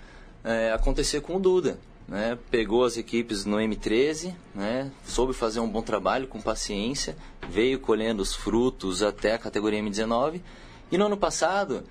[0.43, 1.77] é, acontecer com o Duda
[2.09, 7.15] né, pegou as equipes no M13, né, soube fazer um bom trabalho com paciência,
[7.47, 10.41] veio colhendo os frutos até a categoria M19.
[10.91, 11.83] E no ano passado,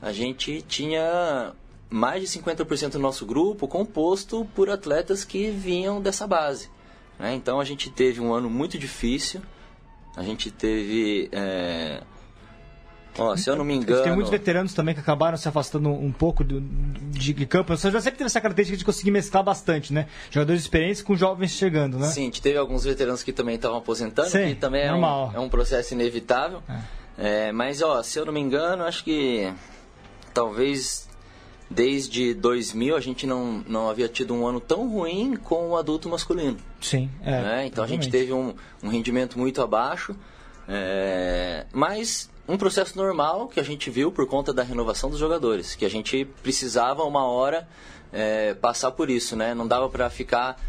[0.00, 1.54] a gente tinha
[1.88, 6.68] mais de 50% do nosso grupo composto por atletas que vinham dessa base.
[7.18, 7.34] Né?
[7.34, 9.40] Então a gente teve um ano muito difícil,
[10.14, 12.02] a gente teve é,
[13.18, 14.02] Ó, se eu não me engano.
[14.02, 17.76] Tem muitos veteranos também que acabaram se afastando um pouco do, de, de campo.
[17.76, 20.06] Você já sempre teve essa característica de conseguir mesclar bastante, né?
[20.30, 22.06] Jogadores experientes com jovens chegando, né?
[22.06, 25.48] Sim, teve alguns veteranos que também estavam aposentando, Sim, que também é um, é um,
[25.48, 26.62] processo inevitável.
[26.68, 27.02] É.
[27.18, 29.52] É, mas, ó, se eu não me engano, acho que
[30.32, 31.06] talvez
[31.68, 36.08] desde 2000 a gente não, não havia tido um ano tão ruim com o adulto
[36.08, 36.56] masculino.
[36.80, 37.42] Sim, é.
[37.42, 37.66] Né?
[37.66, 40.16] Então a gente teve um, um rendimento muito abaixo.
[40.68, 45.74] É, mas um processo normal que a gente viu por conta da renovação dos jogadores,
[45.74, 47.68] que a gente precisava uma hora
[48.12, 49.54] é, passar por isso, né?
[49.54, 50.60] Não dava para ficar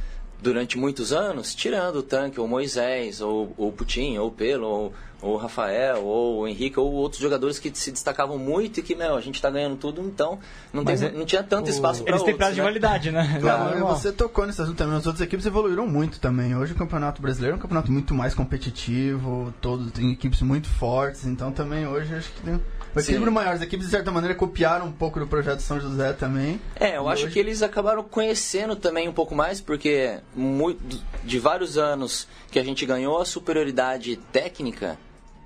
[0.43, 4.93] durante muitos anos tirando o tanque, ou Moisés, ou o Putin, ou o Pelo, ou,
[5.21, 8.93] ou o Rafael, ou o Henrique, ou outros jogadores que se destacavam muito e que,
[8.93, 10.37] meu, a gente está ganhando tudo, então
[10.73, 11.69] não, tem, é, não tinha tanto o...
[11.69, 12.27] espaço para outros.
[12.27, 12.55] Eles têm prazo né?
[12.55, 13.37] de validade, né?
[13.39, 16.55] Claro, é, você tocou nesse assunto também, as outras equipes evoluíram muito também.
[16.55, 21.25] Hoje o Campeonato Brasileiro é um campeonato muito mais competitivo, todos tem equipes muito fortes,
[21.25, 22.59] então também hoje acho que tem
[22.95, 23.55] o equilíbrio maior.
[23.55, 26.59] As equipes, de certa maneira, copiaram um pouco do projeto São José também.
[26.75, 27.33] É, eu acho hoje...
[27.33, 32.63] que eles acabaram conhecendo também um pouco mais, porque muito, de vários anos que a
[32.63, 34.97] gente ganhou, a superioridade técnica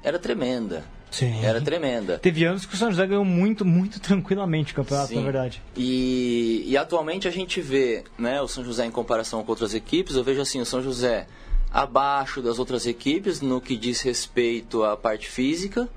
[0.03, 0.83] era tremenda.
[1.09, 1.43] Sim.
[1.43, 2.19] Era tremenda.
[2.19, 5.15] Teve anos que o São José ganhou muito, muito tranquilamente o campeonato, Sim.
[5.15, 5.61] na verdade.
[5.75, 10.15] E, e atualmente a gente vê né, o São José em comparação com outras equipes,
[10.15, 11.27] eu vejo assim, o São José
[11.71, 15.87] abaixo das outras equipes no que diz respeito à parte física,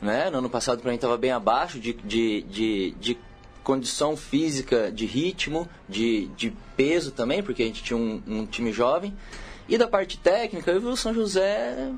[0.00, 0.30] né?
[0.30, 3.18] No ano passado, para mim, estava bem abaixo de, de, de, de,
[3.62, 8.70] condição física, de ritmo, de, de peso também, porque a gente tinha um, um time
[8.70, 9.14] jovem.
[9.66, 11.90] E da parte técnica, eu vi o São José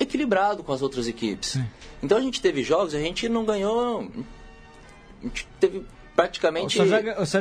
[0.00, 1.50] equilibrado com as outras equipes.
[1.50, 1.64] Sim.
[2.02, 4.08] Então a gente teve jogos, a gente não ganhou
[5.20, 6.78] a gente teve praticamente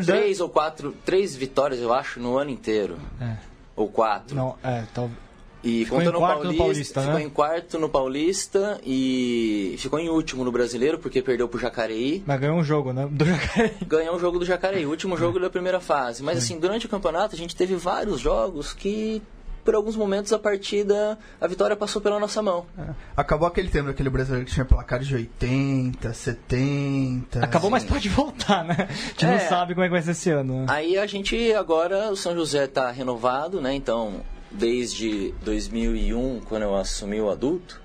[0.06, 2.98] três ou quatro, três vitórias, eu acho, no ano inteiro.
[3.22, 3.38] É.
[3.76, 4.36] Ou quatro.
[4.36, 5.27] Não, é, talvez.
[5.64, 7.24] E ficou em quarto Paulista, no Paulista, ficou né?
[7.24, 12.24] em quarto no Paulista e ficou em último no Brasileiro porque perdeu pro Jacareí.
[12.26, 13.08] Mas ganhou um jogo, né?
[13.10, 13.72] Do Jacareí.
[13.88, 16.22] Ganhou um jogo do Jacareí, o último jogo da primeira fase.
[16.24, 19.22] Mas assim, durante o campeonato a gente teve vários jogos que
[19.68, 22.66] por alguns momentos a partida, a vitória passou pela nossa mão.
[22.80, 22.92] É.
[23.18, 27.44] Acabou aquele tempo daquele brasileiro que tinha placar de 80, 70.
[27.44, 27.72] Acabou, sim.
[27.74, 28.88] mas pode voltar, né?
[28.88, 29.32] A gente é.
[29.32, 30.62] não sabe como é que vai ser esse ano.
[30.62, 30.68] Né?
[30.70, 33.74] Aí a gente agora, o São José está renovado, né?
[33.74, 37.82] Então, desde 2001, quando eu assumi o adulto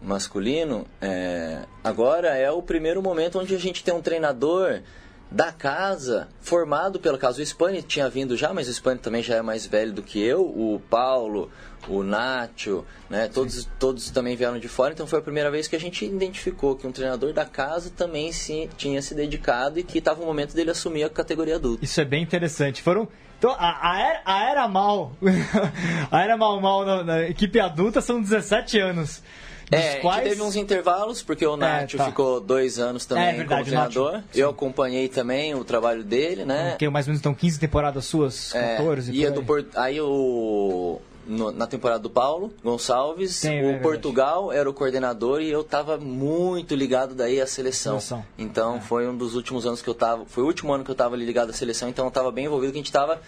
[0.00, 4.82] masculino, é, agora é o primeiro momento onde a gente tem um treinador
[5.30, 7.40] da casa, formado pelo caso.
[7.40, 10.22] O Spani tinha vindo já, mas o Spani também já é mais velho do que
[10.22, 10.42] eu.
[10.42, 11.50] O Paulo,
[11.88, 13.28] o Nacho, né?
[13.28, 14.92] Todos, todos também vieram de fora.
[14.92, 18.30] Então foi a primeira vez que a gente identificou que um treinador da casa também
[18.30, 21.84] se, tinha se dedicado e que estava o momento dele assumir a categoria adulta.
[21.84, 22.80] Isso é bem interessante.
[22.80, 23.08] Foram
[23.44, 25.12] então, a, a, era, a era mal,
[26.10, 29.22] a era mal mal na, na, equipe adulta são 17 anos.
[29.70, 30.20] É, quais...
[30.20, 32.06] a gente teve uns intervalos, porque o Nacho é, tá.
[32.06, 34.22] ficou dois anos também é, verdade, como treinador.
[34.34, 36.76] Eu acompanhei também o trabalho dele, né?
[36.78, 39.66] Que mais ou menos então 15 temporadas suas, 14 é, ia do Port...
[39.74, 45.40] Aí o no, na temporada do Paulo Gonçalves, Sim, o é Portugal era o coordenador
[45.40, 48.00] e eu estava muito ligado daí à seleção.
[48.00, 48.24] seleção.
[48.38, 48.80] Então é.
[48.80, 51.16] foi um dos últimos anos que eu estava, foi o último ano que eu estava
[51.16, 53.20] ligado à seleção, então eu estava bem envolvido que a gente estava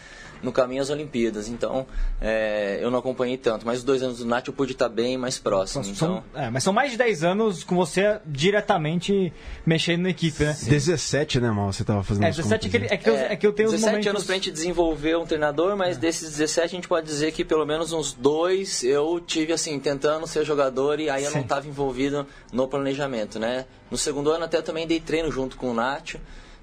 [0.46, 1.48] no caminho às Olimpíadas.
[1.48, 1.86] Então,
[2.20, 3.66] é, eu não acompanhei tanto.
[3.66, 5.84] Mas os dois anos do Nath eu pude estar bem mais próximo.
[5.84, 6.24] São, então...
[6.34, 9.32] é, mas são mais de 10 anos com você diretamente
[9.66, 10.54] mexendo na equipe, né?
[10.54, 10.70] Sim.
[10.70, 11.72] 17, né, Mal?
[11.72, 13.70] Você estava fazendo É, 17 é que, é, que eu, é, é que eu tenho
[13.70, 14.08] 17 momentos...
[14.08, 16.00] anos pra gente desenvolver um treinador, mas é.
[16.00, 20.26] desses 17 a gente pode dizer que pelo menos uns dois eu tive, assim, tentando
[20.28, 21.38] ser jogador e aí eu Sim.
[21.38, 23.66] não estava envolvido no planejamento, né?
[23.90, 26.14] No segundo ano até também dei treino junto com o Nath,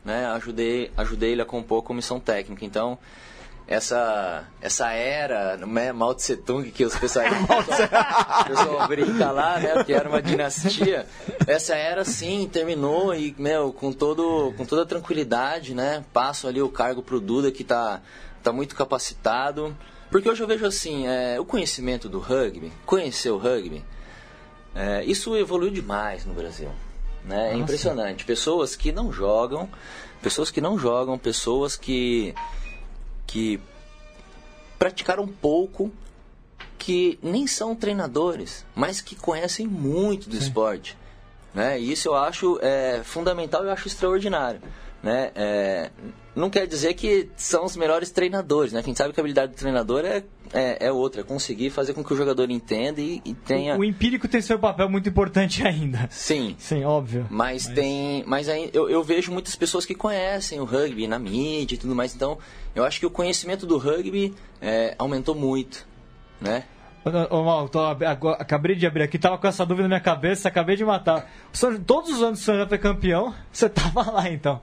[0.06, 0.26] né?
[0.28, 2.66] Ajudei, ajudei ele a compor a comissão técnica.
[2.66, 2.98] Então,
[3.68, 7.26] essa, essa era, né, Mao Tse Tung, que os pessoal,
[8.42, 11.08] o pessoal brinca lá, né, que era uma dinastia,
[11.48, 16.70] essa era sim terminou e, meu, com, todo, com toda tranquilidade, né, passo ali o
[16.70, 18.02] cargo pro Duda, que tá,
[18.42, 19.76] tá muito capacitado,
[20.12, 23.84] porque hoje eu vejo assim, é, o conhecimento do rugby, conhecer o rugby,
[24.76, 26.70] é, isso evoluiu demais no Brasil,
[27.24, 29.70] né, é impressionante, pessoas que não jogam,
[30.22, 32.36] pessoas que não jogam, pessoas que
[33.26, 33.60] que
[34.78, 35.92] praticaram pouco,
[36.78, 40.42] que nem são treinadores, mas que conhecem muito do Sim.
[40.42, 40.98] esporte.
[41.54, 41.80] Né?
[41.80, 44.62] E isso eu acho é, fundamental e eu acho extraordinário.
[45.04, 45.32] Né?
[45.36, 45.92] É,
[46.34, 48.82] não quer dizer que são os melhores treinadores, né?
[48.82, 52.02] Quem sabe que a habilidade do treinador é, é, é outra, é conseguir fazer com
[52.02, 53.76] que o jogador entenda e, e tenha.
[53.76, 56.08] O, o, empírico tem seu papel muito importante ainda.
[56.10, 56.56] Sim.
[56.58, 57.28] Sim, óbvio.
[57.30, 57.76] Mas, mas...
[57.76, 58.24] tem.
[58.26, 61.94] Mas aí eu, eu vejo muitas pessoas que conhecem o rugby na mídia e tudo
[61.94, 62.16] mais.
[62.16, 62.38] Então,
[62.74, 65.86] eu acho que o conhecimento do rugby é, aumentou muito,
[66.40, 66.64] né?
[67.30, 67.80] Ô, Mal, tô,
[68.40, 71.30] acabei de abrir aqui, tava com essa dúvida na minha cabeça, acabei de matar.
[71.86, 74.62] Todos os anos que o São já foi campeão, você tava lá então.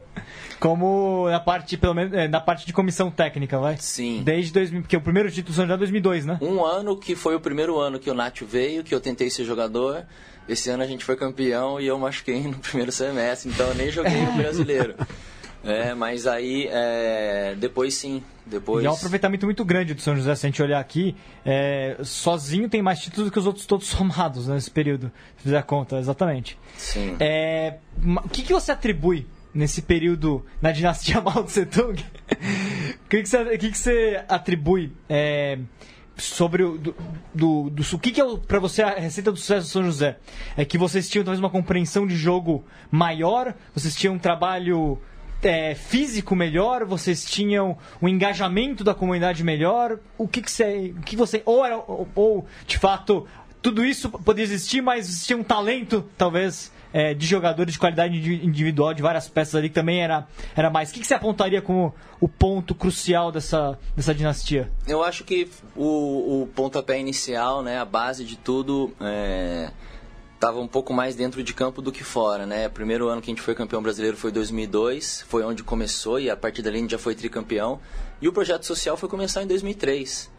[0.59, 3.77] Como na parte, pelo menos, é, na parte de comissão técnica, vai?
[3.79, 4.23] Sim.
[4.25, 6.39] Desde 2000, porque o primeiro título do São José é 2002, né?
[6.41, 9.45] Um ano que foi o primeiro ano que o Nacho veio, que eu tentei ser
[9.45, 10.05] jogador.
[10.49, 13.91] Esse ano a gente foi campeão e eu machuquei no primeiro semestre, então eu nem
[13.91, 14.95] joguei no brasileiro.
[15.65, 18.23] É, mas aí é, depois sim.
[18.47, 18.83] Depois...
[18.83, 21.97] E é um aproveitamento muito grande do São José, se a gente olhar aqui, é,
[22.03, 25.63] sozinho tem mais títulos do que os outros todos somados nesse período, se fizer a
[25.63, 26.59] conta, exatamente.
[26.77, 27.17] Sim.
[27.21, 32.03] É, o que, que você atribui nesse período na dinastia Mao Tse Tung?
[33.05, 35.59] O que, que, você, que, que você atribui é,
[36.17, 36.95] sobre o do,
[37.35, 40.19] do, do, o que, que é para você a receita do sucesso do São José?
[40.57, 44.99] É que vocês tinham talvez uma compreensão de jogo maior, vocês tinham um trabalho
[45.43, 49.99] é, físico melhor, vocês tinham um engajamento da comunidade melhor.
[50.19, 50.95] O que, que você.
[50.97, 53.27] O que você ou, era, ou, ou, de fato,
[53.63, 56.73] tudo isso podia existir, mas existia um talento, talvez.
[56.93, 60.27] É, de jogadores de qualidade individual de várias peças ali que também era,
[60.57, 60.91] era mais.
[60.91, 64.69] O que, que você apontaria como o ponto crucial dessa, dessa dinastia?
[64.89, 69.71] Eu acho que o, o pontapé inicial, né, a base de tudo, é,
[70.41, 72.67] estava um pouco mais dentro de campo do que fora, né?
[72.67, 76.31] O primeiro ano que a gente foi campeão brasileiro foi 2002, foi onde começou e
[76.31, 77.79] a partir dali a gente já foi tricampeão.
[78.23, 80.31] E o projeto social foi começar em 2003,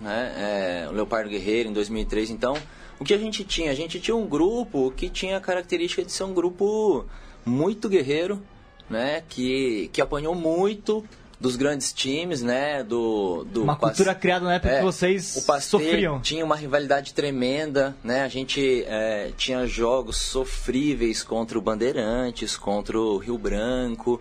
[0.00, 0.32] né?
[0.36, 2.30] É, o Leopardo Guerreiro em 2003.
[2.30, 2.56] Então,
[3.00, 3.72] o que a gente tinha?
[3.72, 7.04] A gente tinha um grupo que tinha a característica de ser um grupo
[7.44, 8.40] muito guerreiro,
[8.88, 9.24] né?
[9.28, 11.04] Que, que apanhou muito,
[11.40, 12.82] dos grandes times, né?
[12.82, 16.20] Do, do uma cultura criada na época é, que vocês o Pasteur sofriam.
[16.20, 18.22] Tinha uma rivalidade tremenda, né?
[18.22, 24.20] A gente é, tinha jogos sofríveis contra o Bandeirantes, contra o Rio Branco.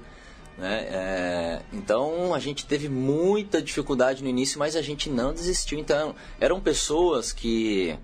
[0.58, 0.88] Né?
[0.90, 5.80] É, então a gente teve muita dificuldade no início, mas a gente não desistiu.
[5.80, 7.98] Então eram pessoas que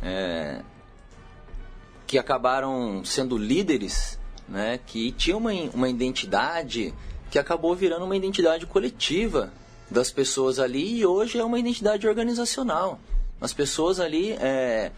[0.00, 0.60] é,
[2.06, 4.16] que acabaram sendo líderes,
[4.48, 4.78] né?
[4.86, 6.94] Que tinham uma, uma identidade
[7.30, 9.52] que acabou virando uma identidade coletiva
[9.90, 12.98] das pessoas ali e hoje é uma identidade organizacional.
[13.40, 14.90] As pessoas ali é,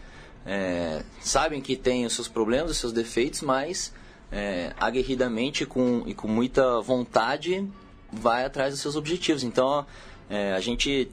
[0.45, 3.93] é, sabem que têm os seus problemas, os seus defeitos, mas
[4.31, 7.67] é, aguerridamente com, e com muita vontade
[8.11, 9.43] vai atrás dos seus objetivos.
[9.43, 9.85] Então
[10.29, 11.11] é, a gente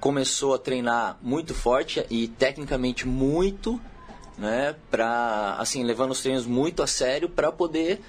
[0.00, 3.80] começou a treinar muito forte e tecnicamente muito,
[4.38, 8.00] né, para assim levando os treinos muito a sério para poder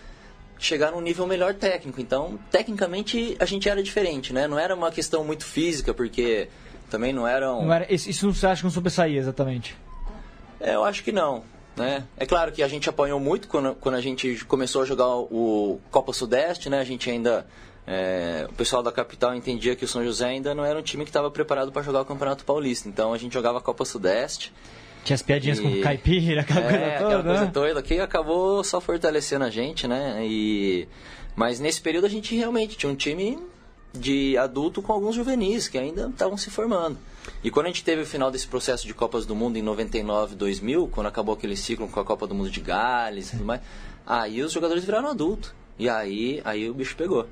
[0.60, 2.02] chegar num nível melhor técnico.
[2.02, 4.48] Então, tecnicamente, a gente era diferente, né?
[4.48, 6.50] Não era uma questão muito física, porque
[6.90, 7.66] também não eram...
[7.66, 9.78] Não era, isso você acha que não sobressaía exatamente?
[10.60, 11.44] É, eu acho que não.
[11.76, 12.04] Né?
[12.18, 15.80] É claro que a gente apanhou muito quando, quando a gente começou a jogar o
[15.92, 16.80] Copa Sudeste, né?
[16.80, 17.46] A gente ainda...
[17.90, 21.06] É, o pessoal da capital entendia que o São José ainda não era um time
[21.06, 22.90] que estava preparado para jogar o Campeonato Paulista.
[22.90, 24.52] Então a gente jogava a Copa Sudeste
[25.08, 25.62] tinha as piadinhas e...
[25.62, 27.38] com caipira, aquela é, coisa toda, aquela né?
[27.38, 30.20] coisa toda que acabou só fortalecendo a gente, né?
[30.26, 30.88] E...
[31.36, 33.40] Mas nesse período a gente realmente tinha um time
[33.94, 36.98] de adulto com alguns juvenis que ainda estavam se formando.
[37.44, 40.36] E quando a gente teve o final desse processo de Copas do Mundo em 99,
[40.36, 43.62] 2000, quando acabou aquele ciclo com a Copa do Mundo de Gales e tudo mais,
[44.06, 45.56] aí os jogadores viraram adulto.
[45.80, 47.28] E aí, aí o bicho pegou.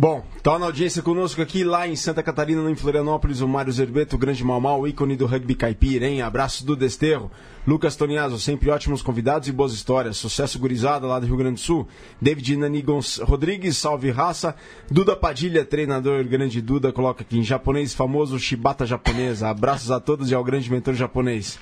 [0.00, 4.16] Bom, tá na audiência conosco aqui lá em Santa Catarina, em Florianópolis, o Mário Zerbeto,
[4.16, 6.22] o grande Malmal, ícone do rugby caipira, hein?
[6.22, 7.30] Abraço do Desterro.
[7.66, 10.16] Lucas Toniaso, sempre ótimos convidados e boas histórias.
[10.16, 11.86] Sucesso gurizada lá do Rio Grande do Sul.
[12.18, 12.82] David Nani
[13.20, 14.54] Rodrigues, salve raça.
[14.90, 19.50] Duda Padilha, treinador grande Duda, coloca aqui em japonês famoso Shibata japonesa.
[19.50, 21.58] Abraços a todos e ao grande mentor japonês.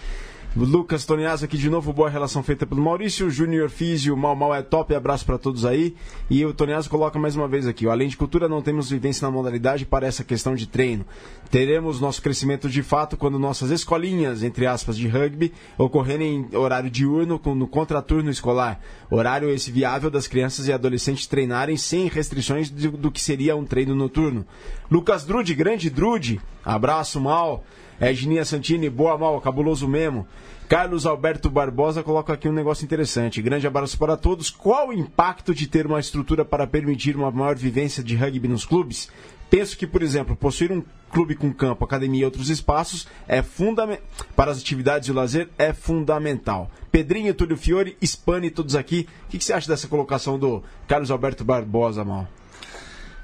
[0.56, 3.30] Lucas Tonias aqui de novo, boa relação feita pelo Maurício.
[3.30, 5.94] Júnior Físio, mal mal é top, abraço para todos aí.
[6.30, 9.30] E o Tonias coloca mais uma vez aqui: além de cultura, não temos vivência na
[9.30, 11.04] modalidade para essa questão de treino.
[11.50, 16.90] Teremos nosso crescimento de fato quando nossas escolinhas, entre aspas, de rugby ocorrerem em horário
[16.90, 18.80] diurno no contraturno escolar.
[19.10, 23.94] Horário esse viável das crianças e adolescentes treinarem sem restrições do que seria um treino
[23.94, 24.46] noturno.
[24.90, 27.62] Lucas Drude, grande Drude, abraço mal.
[28.00, 30.26] Edninha Santini, boa mal, cabuloso mesmo.
[30.68, 33.42] Carlos Alberto Barbosa coloca aqui um negócio interessante.
[33.42, 34.50] Grande abraço para todos.
[34.50, 38.64] Qual o impacto de ter uma estrutura para permitir uma maior vivência de rugby nos
[38.64, 39.10] clubes?
[39.50, 44.04] Penso que, por exemplo, possuir um clube com campo, academia e outros espaços é fundamental
[44.36, 46.70] para as atividades e o lazer é fundamental.
[46.92, 49.08] Pedrinho, Túlio Fiore, Spani, todos aqui.
[49.26, 52.28] O que, que você acha dessa colocação do Carlos Alberto Barbosa, mal?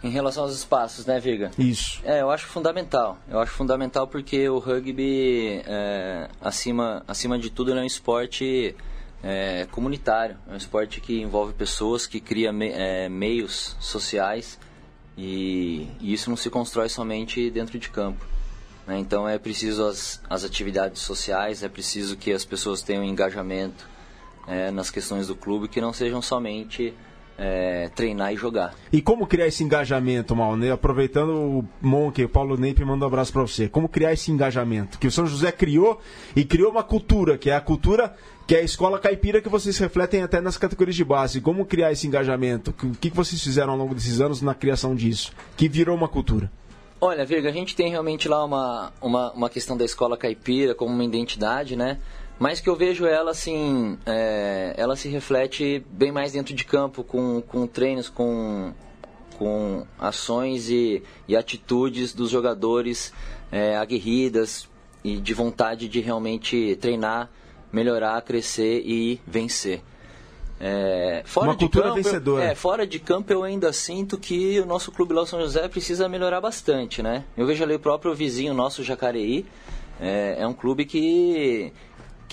[0.04, 1.50] Em relação aos espaços, né, Viga?
[1.58, 2.02] Isso.
[2.04, 3.16] É, eu acho fundamental.
[3.26, 8.76] Eu acho fundamental porque o rugby, é, acima, acima de tudo, é um esporte
[9.22, 10.36] é, comunitário.
[10.46, 14.58] É um esporte que envolve pessoas, que cria me, é, meios sociais
[15.16, 18.26] e, e, isso não se constrói somente dentro de campo.
[18.86, 18.98] Né?
[18.98, 23.88] Então é preciso as, as atividades sociais, é preciso que as pessoas tenham engajamento
[24.46, 26.92] é, nas questões do clube, que não sejam somente
[27.38, 28.74] é, treinar e jogar.
[28.92, 30.70] E como criar esse engajamento, Malney?
[30.70, 33.68] Aproveitando o Monk, o Paulo Neip manda um abraço para você.
[33.68, 34.98] Como criar esse engajamento?
[34.98, 36.00] Que o São José criou
[36.34, 38.14] e criou uma cultura, que é a cultura
[38.46, 41.40] que é a escola caipira que vocês refletem até nas categorias de base.
[41.40, 42.74] Como criar esse engajamento?
[42.82, 45.32] O que vocês fizeram ao longo desses anos na criação disso?
[45.56, 46.52] Que virou uma cultura.
[47.00, 50.92] Olha, Virga, a gente tem realmente lá uma, uma, uma questão da escola caipira como
[50.92, 51.98] uma identidade, né?
[52.38, 57.04] Mas que eu vejo ela assim, é, ela se reflete bem mais dentro de campo,
[57.04, 58.72] com, com treinos, com,
[59.38, 63.12] com ações e, e atitudes dos jogadores
[63.52, 64.68] é, aguerridas
[65.02, 67.30] e de vontade de realmente treinar,
[67.72, 69.82] melhorar, crescer e vencer.
[70.58, 72.44] É, fora Uma de cultura campo, vencedora.
[72.44, 76.08] É, fora de campo eu ainda sinto que o nosso clube lá São José precisa
[76.08, 77.24] melhorar bastante, né?
[77.36, 79.44] Eu vejo ali o próprio vizinho nosso, Jacareí,
[80.00, 81.72] é, é um clube que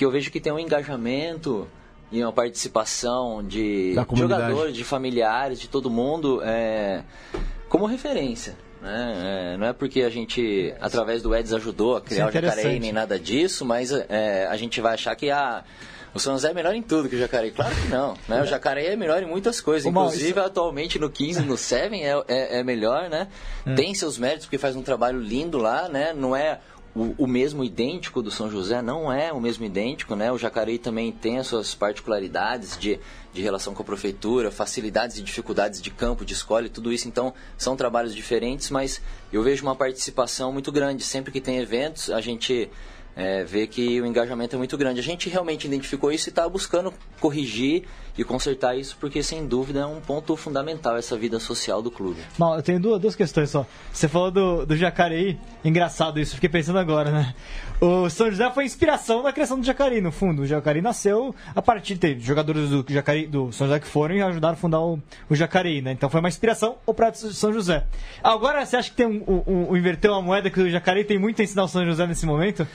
[0.02, 1.68] que eu vejo que tem um engajamento
[2.12, 7.04] e uma participação de jogadores, de familiares, de todo mundo é,
[7.70, 8.58] como referência.
[8.82, 9.52] Né?
[9.54, 12.80] É, não é porque a gente, através do Eds, ajudou a criar é o Jacareí
[12.80, 15.64] nem nada disso, mas é, a gente vai achar que a.
[16.16, 17.52] O São José é melhor em tudo que o Jacareí.
[17.52, 18.16] Claro que não.
[18.28, 18.42] Né?
[18.42, 19.86] O Jacareí é melhor em muitas coisas.
[19.86, 23.28] Inclusive, atualmente no 15 no 7 é, é, é melhor, né?
[23.68, 23.76] É.
[23.76, 26.12] Tem seus méritos, porque faz um trabalho lindo lá, né?
[26.12, 26.60] Não é
[26.96, 30.32] o, o, mesmo idêntico do São José, não é o mesmo idêntico, né?
[30.32, 33.00] O Jacareí também tem as suas particularidades de,
[33.34, 37.08] de relação com a prefeitura, facilidades e dificuldades de campo, de escola e tudo isso.
[37.08, 41.04] Então, são trabalhos diferentes, mas eu vejo uma participação muito grande.
[41.04, 42.70] Sempre que tem eventos, a gente
[43.16, 45.00] é, vê que o engajamento é muito grande.
[45.00, 47.84] A gente realmente identificou isso e está buscando corrigir
[48.18, 52.22] e consertar isso, porque sem dúvida é um ponto fundamental essa vida social do clube.
[52.38, 53.66] Mal, eu tenho duas, duas questões só.
[53.92, 57.36] Você falou do, do Jacareí, engraçado isso, fiquei pensando agora, né?
[57.80, 60.44] O São José foi inspiração da criação do Jacareí, no fundo.
[60.44, 64.22] O Jacareí nasceu a partir de jogadores do Jacareí, do São José que foram e
[64.22, 65.00] ajudaram a fundar o,
[65.30, 65.92] o Jacareí, né?
[65.92, 67.86] Então foi uma inspiração o Prato de São José.
[68.24, 71.18] Agora, você acha que tem um, um, um inverter uma moeda que o Jacareí tem
[71.18, 72.68] muito a ensinar o São José nesse momento?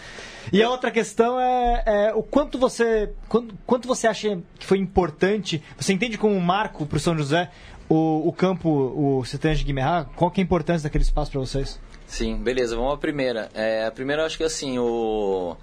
[0.53, 4.78] E a outra questão é, é o quanto você, quanto, quanto você acha que foi
[4.78, 7.51] importante, você entende como um marco para o São José
[7.88, 10.07] o, o campo, o Cetange Guimerá?
[10.16, 11.80] Qual que é a importância daquele espaço para vocês?
[12.07, 13.49] Sim, beleza, vamos à primeira.
[13.55, 15.57] É, a primeira eu acho que assim, o...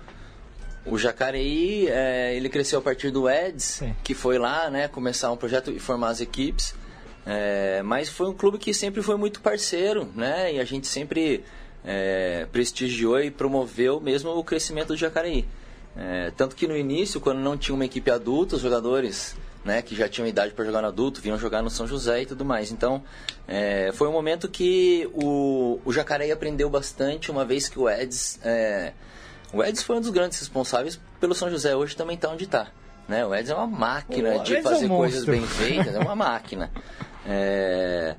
[0.85, 3.95] O Jacareí, é, ele cresceu a partir do EDS, Sim.
[4.03, 6.75] que foi lá, né, começar um projeto e formar as equipes.
[7.25, 10.53] É, mas foi um clube que sempre foi muito parceiro, né?
[10.53, 11.43] E a gente sempre
[11.83, 15.45] é, prestigiou e promoveu mesmo o crescimento do Jacareí.
[15.95, 19.95] É, tanto que no início, quando não tinha uma equipe adulta, os jogadores né, que
[19.95, 22.71] já tinham idade para jogar no adulto vinham jogar no São José e tudo mais.
[22.71, 23.03] Então,
[23.47, 28.39] é, foi um momento que o, o Jacareí aprendeu bastante, uma vez que o Eds.
[28.43, 28.93] É,
[29.53, 32.67] o Eds foi um dos grandes responsáveis pelo São José, hoje também está onde está.
[33.07, 33.25] Né?
[33.25, 36.71] O Eds é uma máquina de fazer é um coisas bem feitas, é uma máquina.
[37.25, 38.17] É,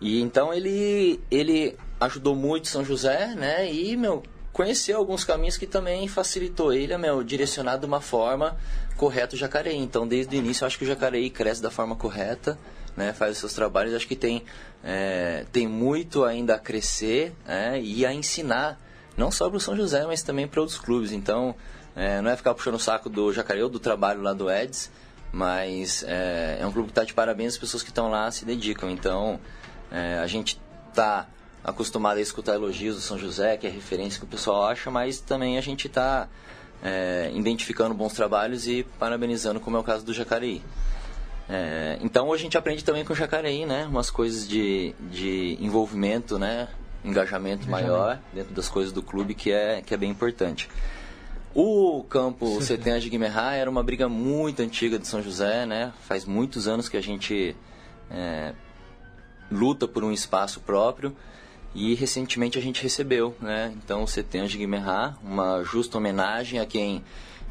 [0.00, 3.72] e então ele, ele ajudou muito São José, né?
[3.72, 4.22] E, meu,
[4.52, 8.56] conheceu alguns caminhos que também facilitou ele meu, direcionar de uma forma
[8.96, 9.76] correta o Jacareí.
[9.76, 12.58] Então, desde o início, eu acho que o Jacareí cresce da forma correta,
[12.96, 13.12] né?
[13.12, 13.94] Faz os seus trabalhos.
[13.94, 14.44] Acho que tem,
[14.82, 18.80] é, tem muito ainda a crescer é, e a ensinar,
[19.16, 21.12] não só para o São José, mas também para outros clubes.
[21.12, 21.54] Então,
[21.94, 24.90] é, não é ficar puxando o saco do Jacareí ou do trabalho lá do Eds,
[25.32, 28.44] mas é, é um clube que está de parabéns, as pessoas que estão lá se
[28.44, 28.90] dedicam.
[28.90, 29.38] Então,
[29.90, 31.26] é, a gente está
[31.66, 35.20] acostumado a escutar elogios do São José, que é referência que o pessoal acha, mas
[35.20, 36.28] também a gente está
[36.82, 40.62] é, identificando bons trabalhos e parabenizando, como é o caso do Jacareí.
[41.48, 43.84] É, então a gente aprende também com o Jacareí, né?
[43.86, 46.68] Umas coisas de, de envolvimento, né?
[47.04, 50.68] Engajamento, maior dentro das coisas do clube que é, que é bem importante.
[51.52, 55.92] O campo Setenha de Guimerá era uma briga muito antiga de São José, né?
[56.02, 57.56] Faz muitos anos que a gente
[58.10, 58.52] é,
[59.50, 61.16] luta por um espaço próprio.
[61.76, 63.70] E recentemente a gente recebeu, né?
[63.76, 67.04] Então o CETEN de Guimerá, uma justa homenagem a quem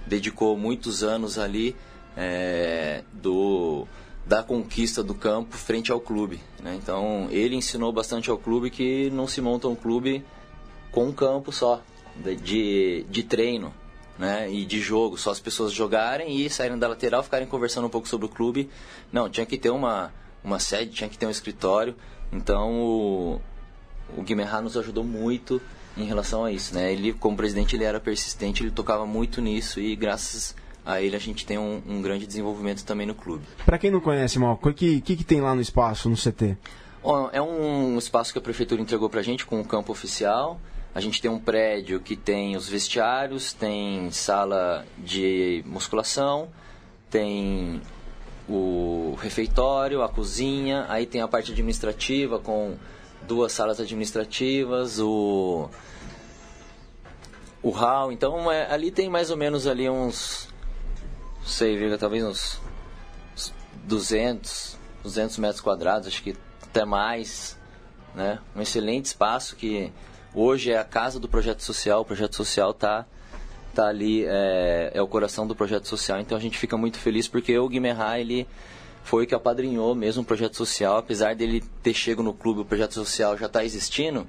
[0.08, 1.76] dedicou muitos anos ali
[2.18, 3.88] é, do
[4.26, 6.42] da conquista do campo frente ao clube.
[6.60, 6.74] Né?
[6.74, 10.26] Então ele ensinou bastante ao clube que não se monta um clube
[10.92, 11.84] com um campo só
[12.42, 13.72] de, de treino
[14.18, 14.52] né?
[14.52, 18.08] e de jogo, só as pessoas jogarem e saírem da lateral, ficarem conversando um pouco
[18.08, 18.72] sobre o clube.
[19.12, 20.12] Não, tinha que ter uma,
[20.44, 21.96] uma sede, tinha que ter um escritório.
[22.34, 23.42] Então o,
[24.16, 25.62] o Guimerá nos ajudou muito
[25.98, 26.92] em relação a isso, né?
[26.92, 31.20] Ele, como presidente, ele era persistente, ele tocava muito nisso e graças a ele a
[31.20, 33.44] gente tem um, um grande desenvolvimento também no clube.
[33.66, 36.58] Para quem não conhece, Mal, o que, que, que tem lá no espaço, no CT?
[37.32, 40.60] é um espaço que a prefeitura entregou para a gente com o um campo oficial.
[40.94, 46.50] A gente tem um prédio que tem os vestiários, tem sala de musculação,
[47.10, 47.82] tem
[48.48, 52.76] o refeitório, a cozinha, aí tem a parte administrativa com
[53.28, 55.70] duas salas administrativas, o
[57.62, 58.12] o hall.
[58.12, 60.48] Então é, ali tem mais ou menos ali uns
[61.46, 62.60] sei, talvez uns
[63.84, 67.58] 200, 200 metros quadrados, acho que até mais,
[68.14, 68.40] né?
[68.56, 69.92] Um excelente espaço que
[70.34, 72.02] hoje é a casa do projeto social.
[72.02, 73.06] O projeto social tá
[73.74, 76.20] tá ali é, é o coração do projeto social.
[76.20, 78.48] Então a gente fica muito feliz porque o Guimerá ele
[79.06, 82.66] foi o que apadrinhou mesmo o projeto social, apesar dele ter chego no clube, o
[82.66, 84.28] projeto social já está existindo,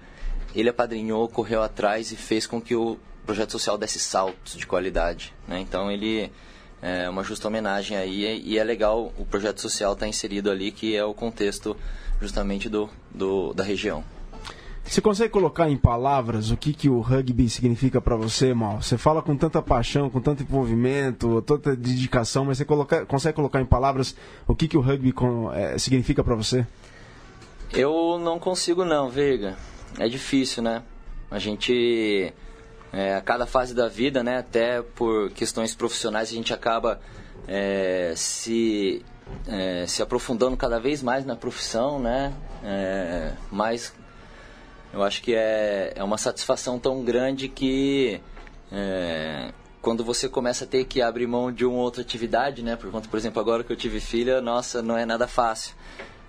[0.54, 5.32] ele apadrinhou, correu atrás e fez com que o projeto social desse saltos de qualidade.
[5.48, 5.60] Né?
[5.60, 6.30] Então ele
[6.82, 10.70] é uma justa homenagem aí e é legal o projeto social estar tá inserido ali,
[10.70, 11.74] que é o contexto
[12.20, 14.04] justamente do, do da região.
[14.86, 18.80] Você consegue colocar em palavras o que, que o rugby significa para você, Mal?
[18.80, 23.60] Você fala com tanta paixão, com tanto envolvimento, tanta dedicação, mas você coloca, consegue colocar
[23.60, 24.16] em palavras
[24.46, 26.64] o que, que o rugby com, é, significa para você?
[27.72, 29.56] Eu não consigo não, Veiga.
[29.98, 30.82] É difícil, né?
[31.30, 32.32] A gente,
[32.92, 37.00] é, a cada fase da vida, né, até por questões profissionais, a gente acaba
[37.48, 39.04] é, se,
[39.48, 42.32] é, se aprofundando cada vez mais na profissão, né?
[42.62, 43.92] É, mais
[44.96, 48.18] eu acho que é, é uma satisfação tão grande que
[48.72, 52.76] é, quando você começa a ter que abrir mão de uma outra atividade, né?
[52.76, 55.76] Por conta, por exemplo, agora que eu tive filha, nossa, não é nada fácil.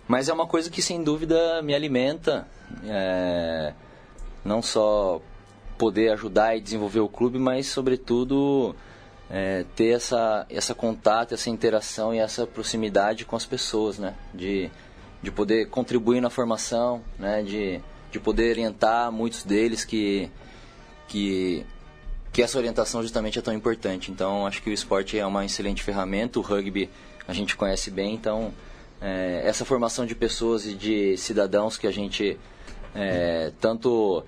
[0.05, 2.45] Mas é uma coisa que sem dúvida me alimenta,
[2.83, 3.73] é,
[4.43, 5.21] não só
[5.77, 8.75] poder ajudar e desenvolver o clube, mas sobretudo
[9.29, 14.13] é, ter essa, essa contato, essa interação e essa proximidade com as pessoas, né?
[14.33, 14.69] De,
[15.23, 17.41] de poder contribuir na formação, né?
[17.43, 17.81] De,
[18.11, 20.29] de poder orientar muitos deles que,
[21.07, 21.65] que,
[22.31, 24.11] que essa orientação justamente é tão importante.
[24.11, 26.89] Então, acho que o esporte é uma excelente ferramenta, o rugby
[27.27, 28.53] a gente conhece bem, então
[29.01, 32.37] é, essa formação de pessoas e de cidadãos que a gente
[32.95, 34.23] é, tanto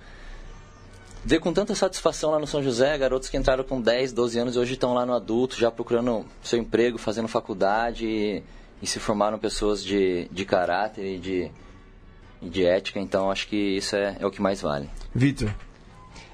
[1.24, 4.56] ver com tanta satisfação lá no São José, garotos que entraram com 10, 12 anos
[4.56, 8.42] e hoje estão lá no adulto, já procurando seu emprego, fazendo faculdade e,
[8.80, 11.50] e se formaram pessoas de, de caráter e de,
[12.42, 14.88] de ética, então acho que isso é, é o que mais vale.
[15.14, 15.50] Vitor,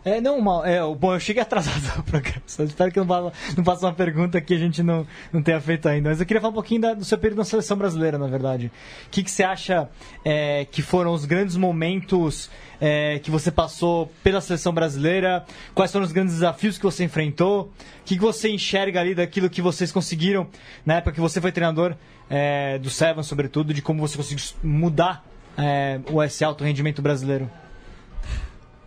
[0.07, 0.65] é, não, mal.
[0.65, 2.41] É, bom, eu cheguei atrasado ao programa.
[2.47, 5.89] Só espero que não, não faça uma pergunta que a gente não, não tenha feito
[5.89, 6.11] ainda.
[6.11, 8.71] Mas eu queria falar um pouquinho da, do seu período na seleção brasileira, na verdade.
[9.09, 9.89] O que, que você acha
[10.25, 12.49] é, que foram os grandes momentos
[12.81, 15.45] é, que você passou pela seleção brasileira?
[15.75, 17.63] Quais foram os grandes desafios que você enfrentou?
[17.63, 17.71] O
[18.05, 20.47] que, que você enxerga ali daquilo que vocês conseguiram
[20.85, 21.97] na época que você foi treinador
[22.31, 25.25] é, do Seven, sobretudo, de como você conseguiu mudar
[25.57, 27.51] é, o S alto rendimento brasileiro?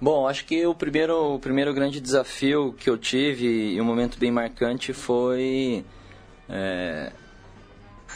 [0.02, 4.18] Bom, acho que o primeiro, o primeiro grande desafio que eu tive e um momento
[4.18, 5.84] bem marcante foi
[6.48, 7.12] é,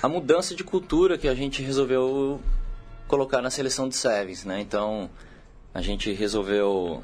[0.02, 2.40] a mudança de cultura que a gente resolveu
[3.06, 4.62] colocar na seleção de Sevens, né?
[4.62, 5.10] Então,
[5.74, 7.04] a gente resolveu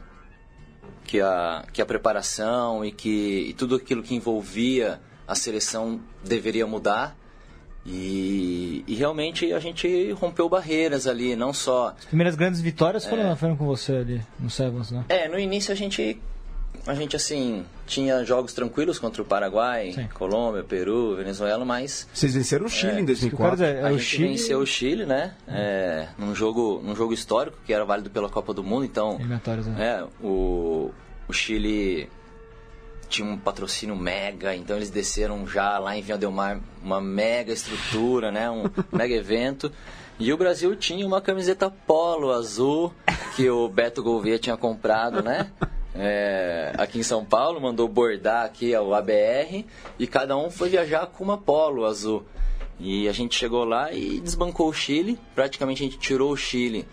[1.04, 6.66] que a, que a preparação e que e tudo aquilo que envolvia a seleção deveria
[6.66, 7.19] mudar
[7.92, 11.96] e, e, realmente a gente rompeu barreiras ali, não só.
[11.98, 15.06] As primeiras grandes vitórias foram, é, foram com você ali no Sevens, né?
[15.10, 16.22] É, no início a gente.
[16.86, 20.08] A gente, assim, tinha jogos tranquilos contra o Paraguai, Sim.
[20.14, 22.08] Colômbia, Peru, Venezuela, mas...
[22.14, 23.58] Vocês venceram o Chile é, em 2004.
[23.58, 24.28] Dizer, é, a gente Chile...
[24.30, 25.34] venceu o Chile, né?
[25.48, 29.20] É, num, jogo, num jogo histórico, que era válido pela Copa do Mundo, então...
[29.78, 29.84] É.
[29.84, 30.92] é, o,
[31.28, 32.10] o Chile
[33.10, 37.52] tinha um patrocínio mega, então eles desceram já lá em Vinha Del Mar uma mega
[37.52, 38.50] estrutura, né?
[38.50, 39.72] Um mega evento.
[40.20, 42.94] E o Brasil tinha uma camiseta polo azul
[43.36, 45.52] que o Beto Gouveia tinha comprado, né?
[46.02, 49.66] É, aqui em São Paulo, mandou bordar aqui o ABR
[49.98, 52.24] e cada um foi viajar com uma polo azul.
[52.80, 56.88] E a gente chegou lá e desbancou o Chile, praticamente a gente tirou o Chile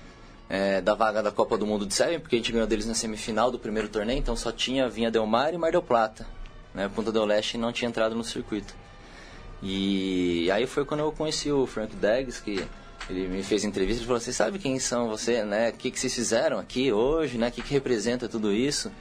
[0.48, 2.94] é, da vaga da Copa do Mundo de Seven, porque a gente ganhou deles na
[2.94, 6.26] semifinal do primeiro torneio, então só tinha Vinha Del Mar e Mar del Plata.
[6.74, 6.90] Né?
[6.94, 8.74] Punta del Leste não tinha entrado no circuito.
[9.62, 12.64] E aí foi quando eu conheci o Frank Deggs, que
[13.08, 15.70] ele me fez entrevista e falou: Você sabe quem são você, né?
[15.70, 17.48] O que, que vocês fizeram aqui hoje, né?
[17.48, 18.92] O que, que representa tudo isso?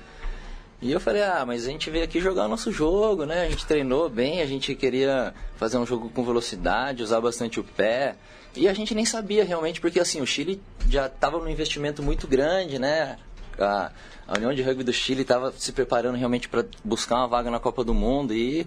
[0.82, 3.44] E eu falei: Ah, mas a gente veio aqui jogar o nosso jogo, né?
[3.44, 7.64] A gente treinou bem, a gente queria fazer um jogo com velocidade, usar bastante o
[7.64, 8.16] pé.
[8.56, 12.28] E a gente nem sabia realmente, porque assim, o Chile já estava num investimento muito
[12.28, 13.18] grande, né?
[13.60, 13.92] A,
[14.28, 17.60] a União de Rugby do Chile estava se preparando realmente para buscar uma vaga na
[17.60, 18.66] Copa do Mundo e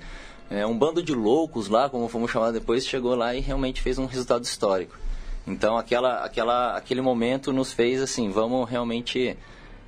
[0.51, 3.99] é, um bando de loucos lá, como fomos chamados depois, chegou lá e realmente fez
[3.99, 4.97] um resultado histórico.
[5.47, 9.37] Então aquela, aquela, aquele momento nos fez assim, vamos realmente...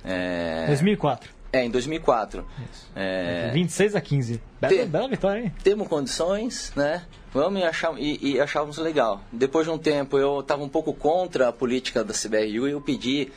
[0.03, 0.65] É...
[0.67, 1.40] 2004.
[1.53, 2.45] É, em 2004.
[2.95, 3.51] É...
[3.53, 4.41] 26 a 15.
[4.59, 5.53] Bela, bela vitória, hein?
[5.63, 7.03] Temos condições, né?
[7.33, 9.21] Vamos e, achar, e, e achávamos legal.
[9.31, 12.81] Depois de um tempo, eu estava um pouco contra a política da CBRU e eu
[12.81, 13.31] pedi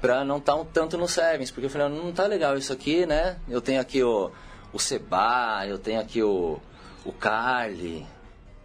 [0.00, 2.72] para não estar tá um tanto no Sevens, porque eu falei, não tá legal isso
[2.72, 3.36] aqui, né?
[3.48, 4.30] Eu tenho aqui o,
[4.72, 6.58] o Seba, eu tenho aqui o,
[7.04, 8.06] o Carly.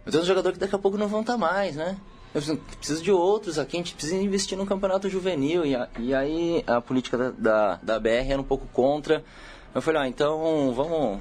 [0.06, 1.96] Eu tenho um jogador que daqui a pouco não vão estar tá mais, né?
[2.34, 5.64] Eu preciso de outros aqui, a gente precisa investir no campeonato juvenil.
[5.64, 9.24] E, a, e aí a política da, da, da, BR era um pouco contra.
[9.72, 11.20] Eu falei, ah, então vamos.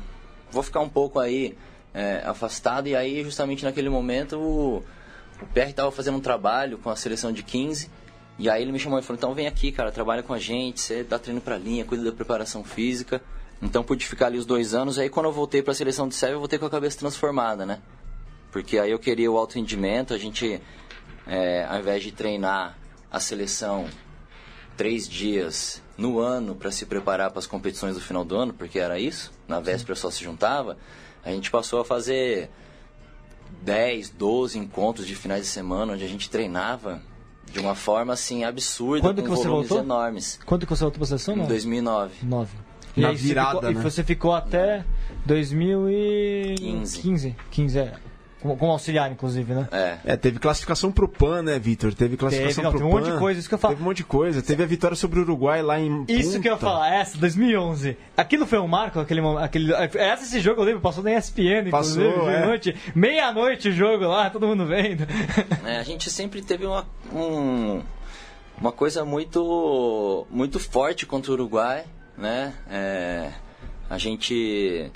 [0.49, 1.55] Vou ficar um pouco aí
[1.93, 2.87] é, afastado.
[2.87, 4.77] E aí, justamente naquele momento, o,
[5.39, 7.91] o PR estava fazendo um trabalho com a seleção de 15.
[8.39, 10.81] E aí ele me chamou e falou, então vem aqui, cara, trabalha com a gente,
[10.81, 13.21] você dá treino pra linha, cuida da preparação física.
[13.61, 14.97] Então pude ficar ali os dois anos.
[14.97, 17.67] Aí quando eu voltei para a seleção de Sérvia, eu voltei com a cabeça transformada,
[17.67, 17.79] né?
[18.51, 20.59] Porque aí eu queria o alto rendimento, a gente
[21.27, 22.77] é, ao invés de treinar
[23.11, 23.85] a seleção
[24.75, 28.79] três dias no ano para se preparar para as competições do final do ano, porque
[28.79, 30.77] era isso, na véspera só se juntava,
[31.23, 32.49] a gente passou a fazer
[33.61, 37.01] 10, 12 encontros de finais de semana onde a gente treinava
[37.51, 39.85] de uma forma assim absurda, Quando com que você volumes voltou?
[39.85, 40.39] enormes.
[40.45, 41.37] Quando que você voltou para a seleção?
[41.37, 42.13] Em 2009.
[42.23, 42.57] 9.
[42.95, 43.79] E Na virada, ficou, né?
[43.79, 44.83] E você ficou até
[45.25, 47.01] 2015.
[47.01, 47.35] 15.
[47.51, 47.93] 15, é.
[48.43, 49.67] Como, como auxiliar, inclusive, né?
[49.71, 49.97] É.
[50.03, 51.93] é teve classificação pro PAN, né, Vitor?
[51.93, 52.97] Teve classificação teve, não, pro teve PAN.
[52.97, 53.73] Teve um monte de coisa, isso que eu falo.
[53.73, 54.41] Teve um monte de coisa.
[54.41, 56.41] Teve a vitória sobre o Uruguai lá em Isso Punta.
[56.41, 57.97] que eu ia falar, essa, 2011.
[58.17, 62.29] Aquilo foi um marco, aquele aquele Essa, esse jogo eu lembro, passou na ESPN, passou,
[62.29, 62.45] é.
[62.45, 65.07] noite, meia-noite o jogo lá, todo mundo vendo.
[65.65, 67.81] É, a gente sempre teve uma, um,
[68.59, 71.85] uma coisa muito, muito forte contra o Uruguai,
[72.17, 72.53] né?
[72.69, 73.31] É,
[73.89, 74.91] a gente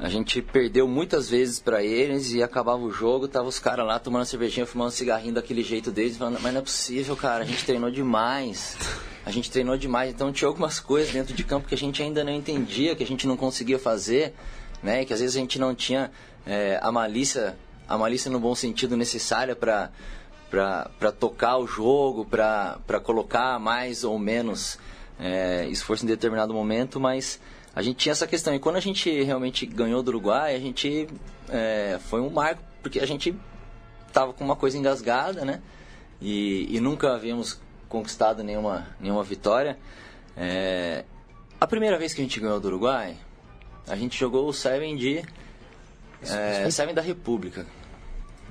[0.00, 3.98] a gente perdeu muitas vezes para eles e acabava o jogo, tava os caras lá
[3.98, 7.66] tomando cervejinha, fumando cigarrinho daquele jeito deles, falando, mas não é possível, cara, a gente
[7.66, 8.78] treinou demais.
[9.26, 12.24] A gente treinou demais, então tinha algumas coisas dentro de campo que a gente ainda
[12.24, 14.32] não entendia, que a gente não conseguia fazer,
[14.82, 15.04] né?
[15.04, 16.10] Que às vezes a gente não tinha
[16.46, 17.54] é, a malícia,
[17.86, 19.90] a malícia no bom sentido necessária para
[20.50, 24.80] para tocar o jogo, para colocar mais ou menos
[25.20, 27.38] é, esforço em determinado momento, mas
[27.74, 28.54] a gente tinha essa questão.
[28.54, 31.08] E quando a gente realmente ganhou do Uruguai, a gente
[31.48, 33.34] é, foi um marco, porque a gente
[34.12, 35.60] tava com uma coisa engasgada, né?
[36.20, 39.78] E, e nunca havíamos conquistado nenhuma, nenhuma vitória.
[40.36, 41.04] É,
[41.60, 43.16] a primeira vez que a gente ganhou do Uruguai,
[43.88, 45.24] a gente jogou o Seven de.
[46.22, 47.66] É, Seven da República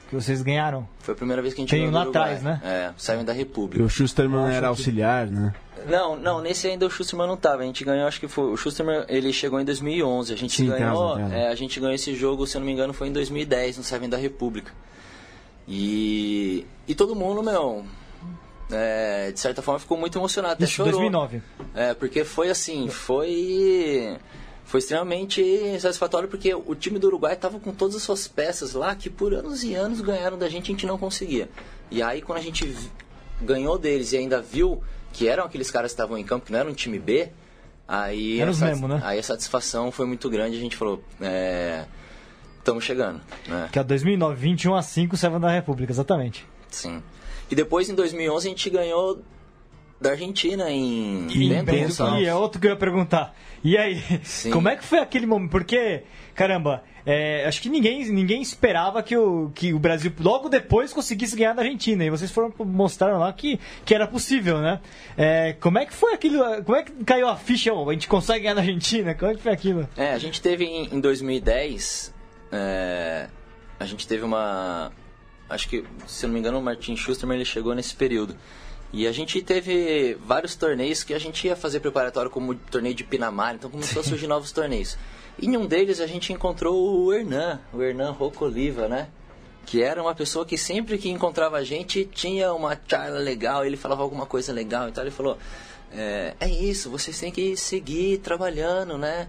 [0.10, 0.88] que vocês ganharam.
[1.00, 2.60] Foi a primeira vez que a gente Tem ganhou lá atrás, né?
[2.64, 3.82] É, saímos da República.
[3.82, 5.54] E o Schusterman era auxiliar, né?
[5.88, 7.64] Não, não, nesse ainda o Schusterman não tava.
[7.64, 8.52] A gente ganhou, acho que foi.
[8.52, 10.34] O Schusterman ele chegou em 2011.
[10.34, 11.16] A gente Sim, ganhou.
[11.16, 13.14] Tem razão, É, a gente ganhou esse jogo, se eu não me engano, foi em
[13.14, 14.72] 2010, no Seven da República.
[15.68, 16.66] E.
[16.88, 17.86] E todo mundo, meu.
[18.72, 20.54] É, de certa forma ficou muito emocionado.
[20.54, 20.92] Até Isso, chorou.
[20.92, 21.42] 2009.
[21.74, 24.18] É, porque foi assim, foi
[24.70, 28.96] foi extremamente satisfatório porque o time do Uruguai estava com todas as suas peças lá
[28.96, 31.50] que por anos e anos ganharam da gente e a gente não conseguia.
[31.90, 32.76] E aí quando a gente
[33.42, 34.84] ganhou deles e ainda viu
[35.14, 37.30] que eram aqueles caras que estavam em campo, que não era um time B,
[37.88, 39.02] aí, a, mesmo, né?
[39.04, 41.04] aí a satisfação foi muito grande a gente falou,
[42.58, 43.22] estamos é, chegando.
[43.48, 43.70] Né?
[43.72, 46.46] Que é 2009, 21 a 5, Seven da República, exatamente.
[46.70, 47.02] Sim.
[47.50, 49.22] E depois em 2011 a gente ganhou
[50.00, 51.52] da Argentina em e
[52.22, 53.36] E é outro que eu ia perguntar.
[53.64, 54.52] E aí, Sim.
[54.52, 55.52] como é que foi aquele momento?
[55.52, 60.94] Porque, caramba, é, acho que ninguém, ninguém esperava que o, que o Brasil logo depois
[60.94, 62.06] conseguisse ganhar da Argentina.
[62.06, 64.80] E vocês foram mostraram lá que, que era possível, né?
[65.18, 66.40] É, como é que foi aquilo?
[66.64, 67.74] Como é que caiu a ficha?
[67.74, 69.14] Oh, a gente consegue ganhar da Argentina?
[69.14, 69.90] Como é que foi aquilo?
[69.98, 72.14] É, a gente teve em, em 2010.
[72.52, 73.28] É,
[73.78, 74.92] a gente teve uma.
[75.50, 78.36] Acho que, se eu não me engano, o Martin Schusterman ele chegou nesse período.
[78.92, 82.96] E a gente teve vários torneios que a gente ia fazer preparatório como o torneio
[82.96, 84.98] de Pinamar, então começou a surgir novos torneios.
[85.38, 89.08] E em um deles a gente encontrou o Hernan, o Hernan Rocco Oliva, né?
[89.66, 93.78] Que era uma pessoa que sempre que encontrava a gente tinha uma charla legal, ele
[93.78, 95.38] falava alguma coisa legal, então ele falou:
[95.92, 99.28] é, é isso, vocês têm que seguir trabalhando, né?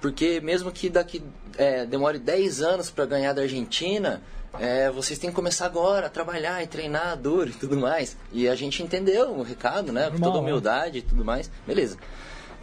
[0.00, 1.22] Porque mesmo que daqui
[1.56, 4.22] é, demore 10 anos para ganhar da Argentina,
[4.58, 8.16] é, vocês têm que começar agora a trabalhar e treinar duro e tudo mais.
[8.32, 10.10] E a gente entendeu o recado, né?
[10.10, 10.40] Com toda né?
[10.40, 11.50] humildade e tudo mais.
[11.66, 11.98] Beleza.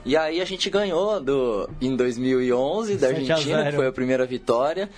[0.06, 4.90] E aí a gente ganhou do, em 2011 da Argentina, que foi a primeira vitória.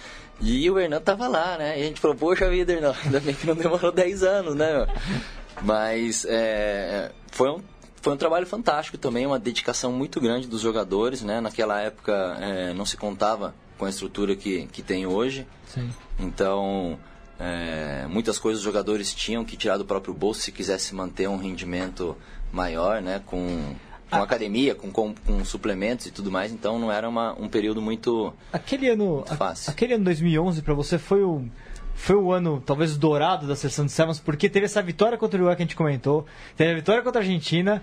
[0.41, 1.79] E o Hernan tava lá, né?
[1.79, 4.87] E a gente falou, poxa vida, Hernan, ainda bem que não demorou 10 anos, né?
[5.61, 7.61] Mas é, foi, um,
[8.01, 11.39] foi um trabalho fantástico também, uma dedicação muito grande dos jogadores, né?
[11.39, 15.47] Naquela época é, não se contava com a estrutura que, que tem hoje.
[15.67, 15.89] Sim.
[16.19, 16.97] Então,
[17.39, 21.37] é, muitas coisas os jogadores tinham que tirar do próprio bolso se quisesse manter um
[21.37, 22.15] rendimento
[22.51, 23.21] maior, né?
[23.25, 23.75] Com,
[24.09, 26.51] com academia, com, com, com, suplementos e tudo mais.
[26.51, 29.69] Então, não era uma, um período muito, aquele ano, muito fácil.
[29.69, 31.45] A, aquele ano 2011 para você foi o
[31.95, 35.39] foi o ano talvez dourado da seleção de Sevens, porque teve essa vitória contra o
[35.39, 37.81] Uruguai que a gente comentou, teve a vitória contra a Argentina,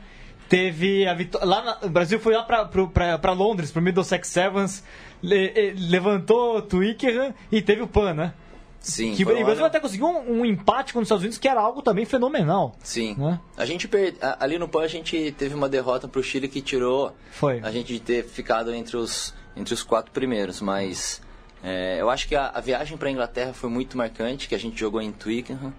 [0.52, 1.46] teve a vitória.
[1.46, 4.84] Lá na, o Brasil foi lá para Londres, para o Middlesex Sevens,
[5.22, 8.34] le, levantou o Twickenham e teve o PAN, né?
[8.78, 9.14] Sim.
[9.14, 11.80] Que o Brasil até conseguiu um, um, empate com os Estados Unidos, que era algo
[11.80, 12.76] também fenomenal.
[12.82, 13.14] Sim.
[13.16, 13.40] Né?
[13.56, 14.14] A gente per...
[14.38, 17.60] ali no PAN a gente teve uma derrota para o Chile que tirou Foi.
[17.62, 21.22] a gente de ter ficado entre os, entre os quatro primeiros, mas
[21.62, 24.58] é, eu acho que a, a viagem para a Inglaterra foi muito marcante, que a
[24.58, 25.72] gente jogou em Twickenham.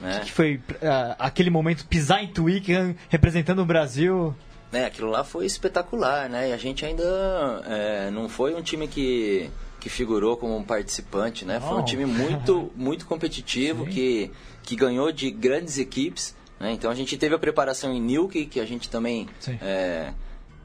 [0.00, 0.20] Né?
[0.24, 4.34] Que foi uh, aquele momento pisar em Twickenham representando o Brasil.
[4.72, 6.50] É, aquilo lá foi espetacular, né?
[6.50, 7.04] E a gente ainda
[7.66, 9.48] é, não foi um time que,
[9.80, 11.60] que figurou como um participante, né?
[11.60, 14.30] Foi um time muito, muito competitivo, que,
[14.62, 16.34] que ganhou de grandes equipes.
[16.60, 16.72] Né?
[16.72, 19.28] Então a gente teve a preparação em Newquay, que a gente também
[19.62, 20.12] é,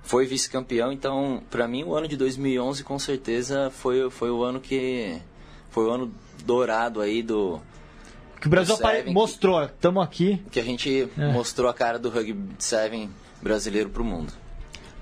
[0.01, 0.91] foi vice-campeão.
[0.91, 5.21] Então, para mim, o ano de 2011 com certeza foi, foi o ano que
[5.69, 6.13] foi o ano
[6.43, 7.61] dourado aí do
[8.41, 10.41] que o Brasil Seven, mostrou, estamos aqui.
[10.51, 11.31] Que a gente é.
[11.31, 13.07] mostrou a cara do Rugby 7
[13.41, 14.33] brasileiro para o mundo.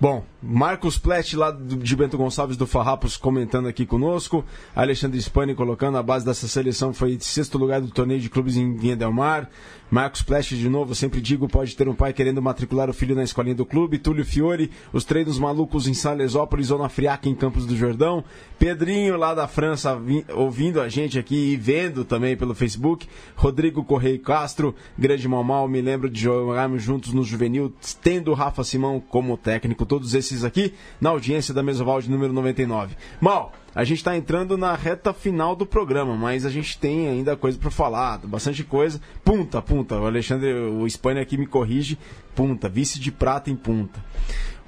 [0.01, 4.45] Bom, Marcos Plett, lá de Bento Gonçalves do Farrapos, comentando aqui conosco.
[4.73, 8.77] Alexandre Spani colocando a base dessa seleção foi sexto lugar do torneio de clubes em
[8.77, 9.49] Vinha Del Mar.
[9.89, 13.23] Marcos Plech, de novo, sempre digo, pode ter um pai querendo matricular o filho na
[13.23, 13.97] escolinha do clube.
[13.97, 18.23] Túlio Fiore, os treinos malucos em Salesópolis, Zona Friaca, em Campos do Jordão.
[18.59, 23.07] Pedrinho, lá da França, vi, ouvindo a gente aqui e vendo também pelo Facebook.
[23.35, 27.73] Rodrigo Correia Castro, grande Mamal, me lembro de jogarmos juntos no Juvenil,
[28.03, 29.85] tendo Rafa Simão como técnico.
[29.85, 32.95] Todos esses aqui na audiência da Mesoval de número 99.
[33.19, 37.36] Mal, a gente está entrando na reta final do programa, mas a gente tem ainda
[37.36, 38.99] coisa para falar, bastante coisa.
[39.24, 39.99] Punta, punta.
[39.99, 41.97] O Alexandre, o Espanha aqui me corrige.
[42.36, 44.03] Punta, vice de prata em punta.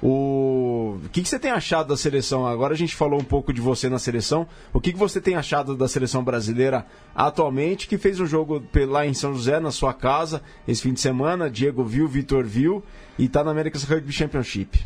[0.01, 2.47] O, o que, que, você tem achado da seleção?
[2.47, 4.47] Agora a gente falou um pouco de você na seleção.
[4.73, 9.05] O que, que você tem achado da seleção brasileira atualmente, que fez um jogo lá
[9.05, 11.51] em São José, na sua casa, esse fim de semana?
[11.51, 12.83] Diego viu, Vitor viu
[13.17, 14.83] e está na America's Rugby Championship.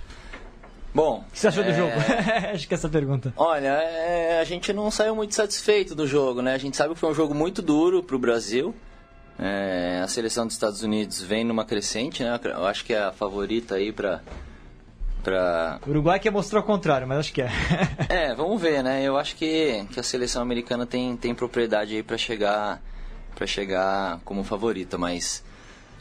[0.96, 1.26] Bom.
[1.28, 1.72] O que você achou é...
[1.72, 1.92] do jogo?
[2.56, 3.34] Acho que é essa pergunta.
[3.36, 4.40] Olha, é...
[4.40, 6.54] a gente não saiu muito satisfeito do jogo, né?
[6.54, 8.74] A gente sabe que foi um jogo muito duro para o Brasil.
[9.38, 10.00] É...
[10.02, 12.40] a seleção dos Estados Unidos vem numa crescente, né?
[12.46, 14.22] Eu acho que é a favorita aí para
[15.22, 15.80] Pra...
[15.88, 17.50] O Uruguai que mostrou o contrário, mas acho que é.
[18.08, 19.02] é, vamos ver, né?
[19.04, 22.80] Eu acho que, que a seleção americana tem, tem propriedade aí para chegar
[23.34, 25.44] para chegar como favorita, mas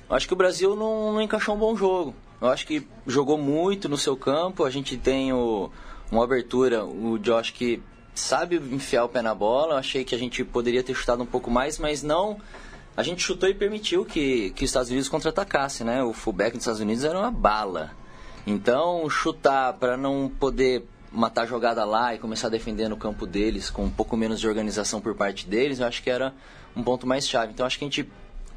[0.08, 2.14] acho que o Brasil não, não encaixou um bom jogo.
[2.40, 4.64] Eu acho que jogou muito no seu campo.
[4.64, 5.70] A gente tem o,
[6.10, 7.82] uma abertura, o Josh que
[8.14, 9.74] sabe enfiar o pé na bola.
[9.74, 12.38] Eu achei que a gente poderia ter chutado um pouco mais, mas não.
[12.96, 16.02] A gente chutou e permitiu que, que os Estados Unidos contra-atacasse, né?
[16.02, 17.90] O fullback dos Estados Unidos era uma bala.
[18.46, 23.26] Então, chutar para não poder matar a jogada lá e começar a defender no campo
[23.26, 26.34] deles com um pouco menos de organização por parte deles, eu acho que era
[26.76, 27.52] um ponto mais chave.
[27.52, 28.08] Então, acho que a gente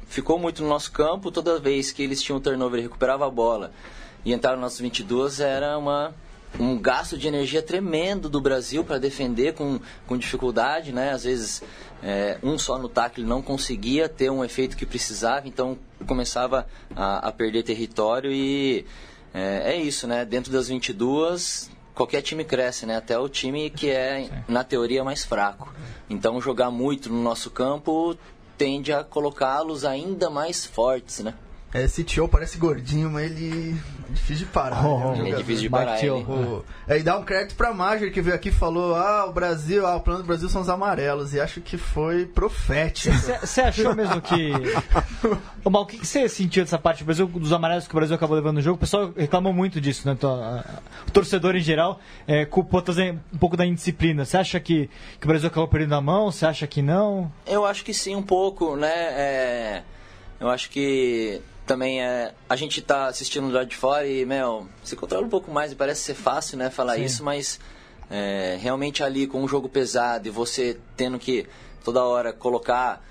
[0.08, 1.30] ficou muito no nosso campo.
[1.30, 3.72] Toda vez que eles tinham turnover e recuperava a bola
[4.24, 6.14] e entraram nos nossos 22, era uma,
[6.58, 10.92] um gasto de energia tremendo do Brasil para defender com, com dificuldade.
[10.92, 11.12] Né?
[11.12, 11.62] Às vezes,
[12.02, 17.28] é, um só no tackle não conseguia ter um efeito que precisava, então começava a,
[17.28, 18.84] a perder território e
[19.34, 20.24] é, é, isso, né?
[20.24, 22.96] Dentro das 22, qualquer time cresce, né?
[22.96, 25.72] Até o time que é, na teoria, mais fraco.
[26.08, 28.16] Então, jogar muito no nosso campo
[28.58, 31.32] tende a colocá-los ainda mais fortes, né?
[31.72, 34.86] É, esse tio parece gordinho, mas ele é difícil de parar.
[34.86, 35.30] Oh, né?
[35.30, 36.02] É difícil de parar.
[36.02, 36.10] Ele.
[36.10, 36.62] Oh.
[36.86, 39.86] É, e dá um crédito pra Major que veio aqui e falou: ah, o Brasil,
[39.86, 41.34] ah, o plano do Brasil são os amarelos.
[41.34, 43.14] E acho que foi profético.
[43.40, 44.52] Você achou mesmo que.
[45.62, 48.16] Ô, Mal, o que você sentiu dessa parte do Brasil, dos amarelos que o Brasil
[48.16, 48.76] acabou levando no jogo?
[48.76, 50.16] O pessoal reclamou muito disso, né?
[51.06, 54.24] O torcedor em geral é, culpou um pouco da indisciplina.
[54.24, 54.88] Você acha que,
[55.20, 56.32] que o Brasil acabou perdendo a mão?
[56.32, 57.30] Você acha que não?
[57.46, 58.88] Eu acho que sim, um pouco, né?
[58.88, 59.82] É...
[60.40, 64.66] Eu acho que também é, a gente tá assistindo do lado de fora e, meu,
[64.82, 67.04] se controla um pouco mais e parece ser fácil, né, falar Sim.
[67.04, 67.60] isso, mas
[68.10, 71.46] é, realmente ali com um jogo pesado e você tendo que
[71.84, 73.04] toda hora colocar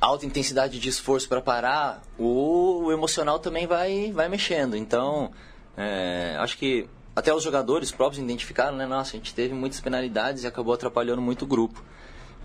[0.00, 4.76] alta intensidade de esforço para parar, o, o, emocional também vai, vai mexendo.
[4.76, 5.30] Então,
[5.76, 8.86] é, acho que até os jogadores próprios identificaram, né?
[8.86, 11.84] Nossa, a gente teve muitas penalidades e acabou atrapalhando muito o grupo.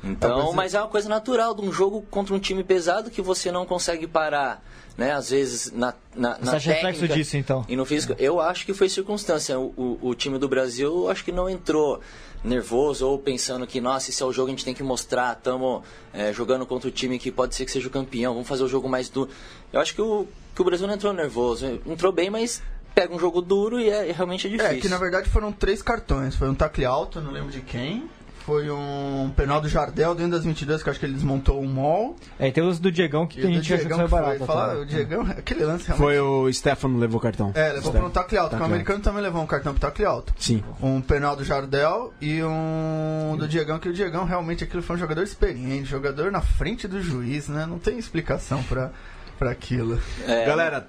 [0.03, 3.51] Então, mas é uma coisa natural de um jogo contra um time pesado que você
[3.51, 4.61] não consegue parar
[4.97, 5.11] né?
[5.11, 7.65] Às vezes na, na, na Você técnica disso, então?
[7.67, 8.15] e no físico.
[8.17, 9.59] Eu acho que foi circunstância.
[9.59, 12.01] O, o, o, time do Brasil, acho que não entrou
[12.43, 15.83] nervoso ou pensando que, nossa, esse é o jogo, a gente tem que mostrar, estamos
[16.13, 18.67] é, jogando contra o time que pode ser que seja o campeão, vamos fazer o
[18.67, 19.29] jogo mais duro.
[19.73, 21.81] Eu acho que o, que o Brasil não entrou nervoso.
[21.85, 22.61] Entrou bem, mas
[22.93, 24.77] pega um jogo duro e é, realmente é difícil.
[24.77, 26.35] É, que na verdade foram três cartões.
[26.35, 28.09] Foi um tacle alto, não lembro de quem
[28.45, 32.15] foi um penal do Jardel dentro das 22, que acho que ele desmontou um mall.
[32.37, 34.45] É, e tem os do Diegão que e tem gente achou que foi barato.
[34.45, 36.05] Falar, o Diegão, aquele lance realmente...
[36.05, 37.51] Foi o Stefano levou o cartão.
[37.55, 40.05] É, levou para um tacle alto, porque o americano também levou um cartão pro tacle
[40.05, 40.33] alto.
[40.37, 40.63] Sim.
[40.79, 44.99] Um penal do Jardel e um do Diegão, que o Diegão realmente aquilo foi um
[44.99, 47.65] jogador experiente, jogador na frente do juiz, né?
[47.65, 48.91] Não tem explicação para
[49.37, 49.99] para aquilo.
[50.27, 50.87] É, Galera,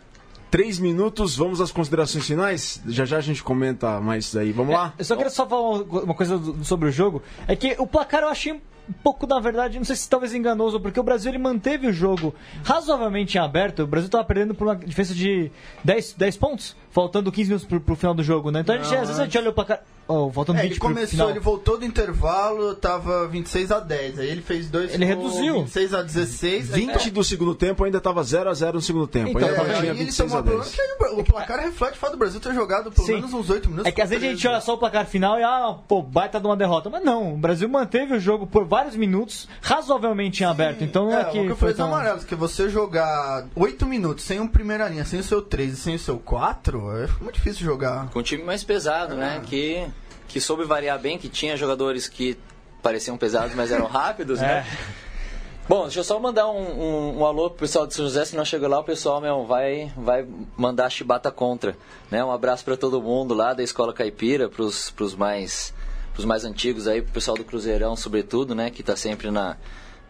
[0.51, 2.81] Três minutos, vamos às considerações finais?
[2.87, 4.53] Já já a gente comenta mais aí.
[4.53, 4.95] Vamos é, lá?
[4.99, 7.23] Eu só queria só falar uma coisa sobre o jogo.
[7.49, 10.81] É que o placar eu achei um pouco, na verdade, não sei se talvez enganoso,
[10.81, 13.83] porque o Brasil ele manteve o jogo razoavelmente em aberto.
[13.83, 15.51] O Brasil estava perdendo por uma diferença de
[15.83, 18.61] 10, 10 pontos, faltando 15 minutos para o final do jogo, né?
[18.61, 19.83] Então, a gente, às vezes a gente olha o placar.
[20.09, 24.19] Oh, faltando é, 20 ele começou, ele voltou do intervalo, tava 26 a 10.
[24.19, 25.61] Aí ele fez dois Ele reduziu.
[25.61, 26.69] 26 a 16.
[26.71, 29.31] 20 aí, do segundo tempo ainda tava 0 a 0 no segundo tempo.
[29.31, 30.77] Então, ainda é, tinha aí ele 26 tomou a a 10.
[31.19, 33.15] O placar reflete o fato do Brasil ter jogado pelo Sim.
[33.15, 33.87] menos uns 8 minutos.
[33.87, 36.39] É que às vezes a gente olha só o placar final e, ah, pô, baita
[36.39, 36.89] de uma derrota.
[36.89, 40.85] Mas não, o Brasil manteve o jogo por vários minutos, razoavelmente em aberto.
[40.85, 41.39] Então não é, é, que.
[41.39, 41.87] o que eu foi falei tão...
[41.87, 45.77] amarelos, que você jogar 8 minutos sem um primeira linha, sem o seu 3 e
[45.77, 48.09] sem o seu 4, é muito difícil jogar.
[48.11, 49.41] Com um time mais pesado, né?
[49.45, 49.87] Que,
[50.29, 52.37] que soube variar bem, que tinha jogadores que
[52.83, 54.47] pareciam pesados, mas eram rápidos, É.
[54.47, 54.67] né?
[55.69, 58.37] Bom, deixa eu só mandar um, um, um alô pro pessoal de São José, se
[58.37, 60.25] não chegou lá, o pessoal meu, vai, vai
[60.57, 61.77] mandar chibata contra.
[62.09, 62.25] Né?
[62.25, 65.75] Um abraço para todo mundo lá da Escola Caipira, pros, pros, mais,
[66.15, 68.71] pros mais antigos aí, pro pessoal do Cruzeirão, sobretudo, né?
[68.71, 69.57] Que tá sempre na,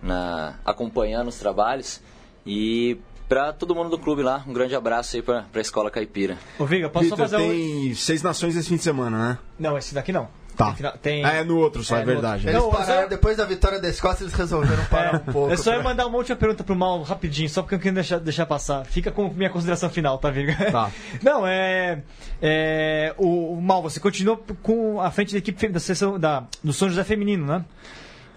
[0.03, 2.03] na, acompanhando os trabalhos.
[2.47, 2.99] E
[3.29, 6.37] para todo mundo do clube lá, um grande abraço aí pra, pra Escola Caipira.
[6.59, 7.49] Ô, Viga, posso só Vitor, fazer um.
[7.49, 9.39] tem seis nações esse fim de semana, né?
[9.59, 10.29] Não, esse daqui não.
[10.57, 10.75] Tá.
[11.03, 11.23] Tem.
[11.23, 12.49] Ah, é no outro só, É, é, verdade.
[12.49, 15.53] Eles Não, pararam, só- depois da vitória da Escócia, eles resolveram parar um pouco.
[15.53, 17.93] Eu só ia pra- mandar uma última pergunta pro Mal rapidinho, só porque eu queria
[17.93, 18.87] deixar, deixar passar.
[18.87, 20.71] Fica com minha consideração final, tá, Virga?
[20.73, 20.91] Tá.
[21.23, 22.03] Não, é.
[22.41, 26.73] é o, o Mal, você continua com a frente da equipe da sessão da, do
[26.73, 27.63] São José Feminino, né?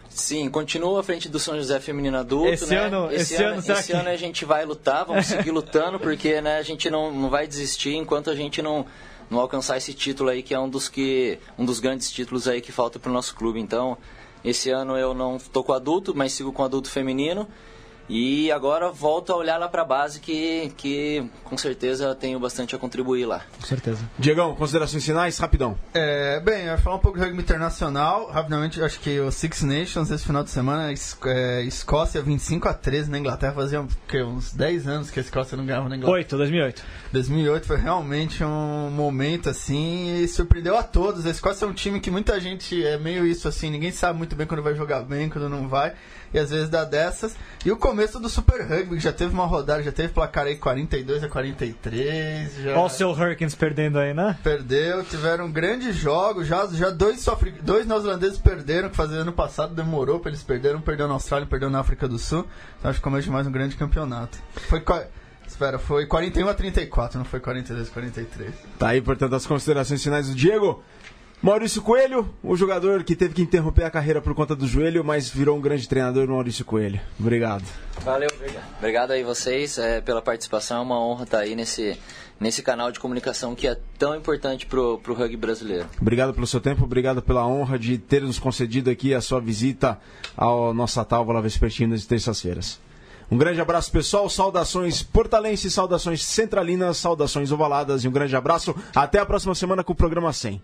[0.09, 2.49] Sim, continua à frente do São José Feminino Adulto.
[2.51, 2.77] Esse né?
[2.77, 6.41] ano- esse ano, será esse que- ano a gente vai lutar, vamos seguir lutando, porque
[6.41, 8.85] né, a gente não, não vai desistir enquanto a gente não,
[9.29, 12.59] não alcançar esse título aí, que é um dos, que, um dos grandes títulos aí
[12.59, 13.59] que falta para o nosso clube.
[13.59, 13.97] Então,
[14.43, 17.47] esse ano eu não estou com adulto, mas sigo com adulto feminino.
[18.09, 22.75] E agora volto a olhar lá para a base, que, que com certeza tenho bastante
[22.75, 23.43] a contribuir lá.
[23.55, 24.09] Com certeza.
[24.17, 25.77] Diegão, considerações finais, rapidão.
[25.93, 28.31] É, bem, eu ia falar um pouco de rugby internacional.
[28.31, 30.91] Rapidamente, acho que o Six Nations esse final de semana,
[31.25, 33.53] é, Escócia 25 a 13 na Inglaterra.
[33.53, 36.17] Fazia o quê, uns 10 anos que a Escócia não ganhava na Inglaterra.
[36.17, 36.83] 8, 2008.
[37.11, 41.25] 2008 foi realmente um momento assim e surpreendeu a todos.
[41.25, 44.35] A Escócia é um time que muita gente é meio isso assim, ninguém sabe muito
[44.35, 45.93] bem quando vai jogar bem, quando não vai,
[46.33, 47.35] e às vezes dá dessas.
[47.65, 50.55] E o começo do Super Rugby, que já teve uma rodada, já teve placar aí
[50.55, 54.37] 42 a 43, já Olha o seu Hurricanes perdendo aí, né?
[54.43, 59.73] perdeu, tiveram grandes jogos, já, já dois, sofri- dois neozelandeses perderam, que fazia ano passado
[59.73, 62.45] demorou pra eles perderam, perdeu na Austrália, perdeu na África do Sul.
[62.77, 64.37] Então acho que começo de mais um grande campeonato.
[64.67, 64.81] Foi
[65.47, 68.53] Espera, foi 41 a 34, não foi 42 a 43.
[68.77, 70.83] Tá aí, portanto, as considerações finais do Diego.
[71.41, 75.29] Maurício Coelho, o jogador que teve que interromper a carreira por conta do joelho, mas
[75.29, 76.99] virou um grande treinador, Maurício Coelho.
[77.17, 77.63] Obrigado.
[78.01, 78.65] Valeu, obrigado.
[78.77, 80.79] Obrigado aí vocês é, pela participação.
[80.79, 81.97] É uma honra estar aí nesse,
[82.41, 85.87] nesse canal de comunicação que é tão importante pro, pro rugby brasileiro.
[86.01, 89.97] Obrigado pelo seu tempo, obrigado pela honra de ter nos concedido aqui a sua visita
[90.37, 92.81] à nossa tábua vespertina de terças-feiras.
[93.31, 94.29] Um grande abraço, pessoal.
[94.29, 98.75] Saudações portalenses, saudações centralinas, saudações ovaladas e um grande abraço.
[98.93, 100.61] Até a próxima semana com o programa 100.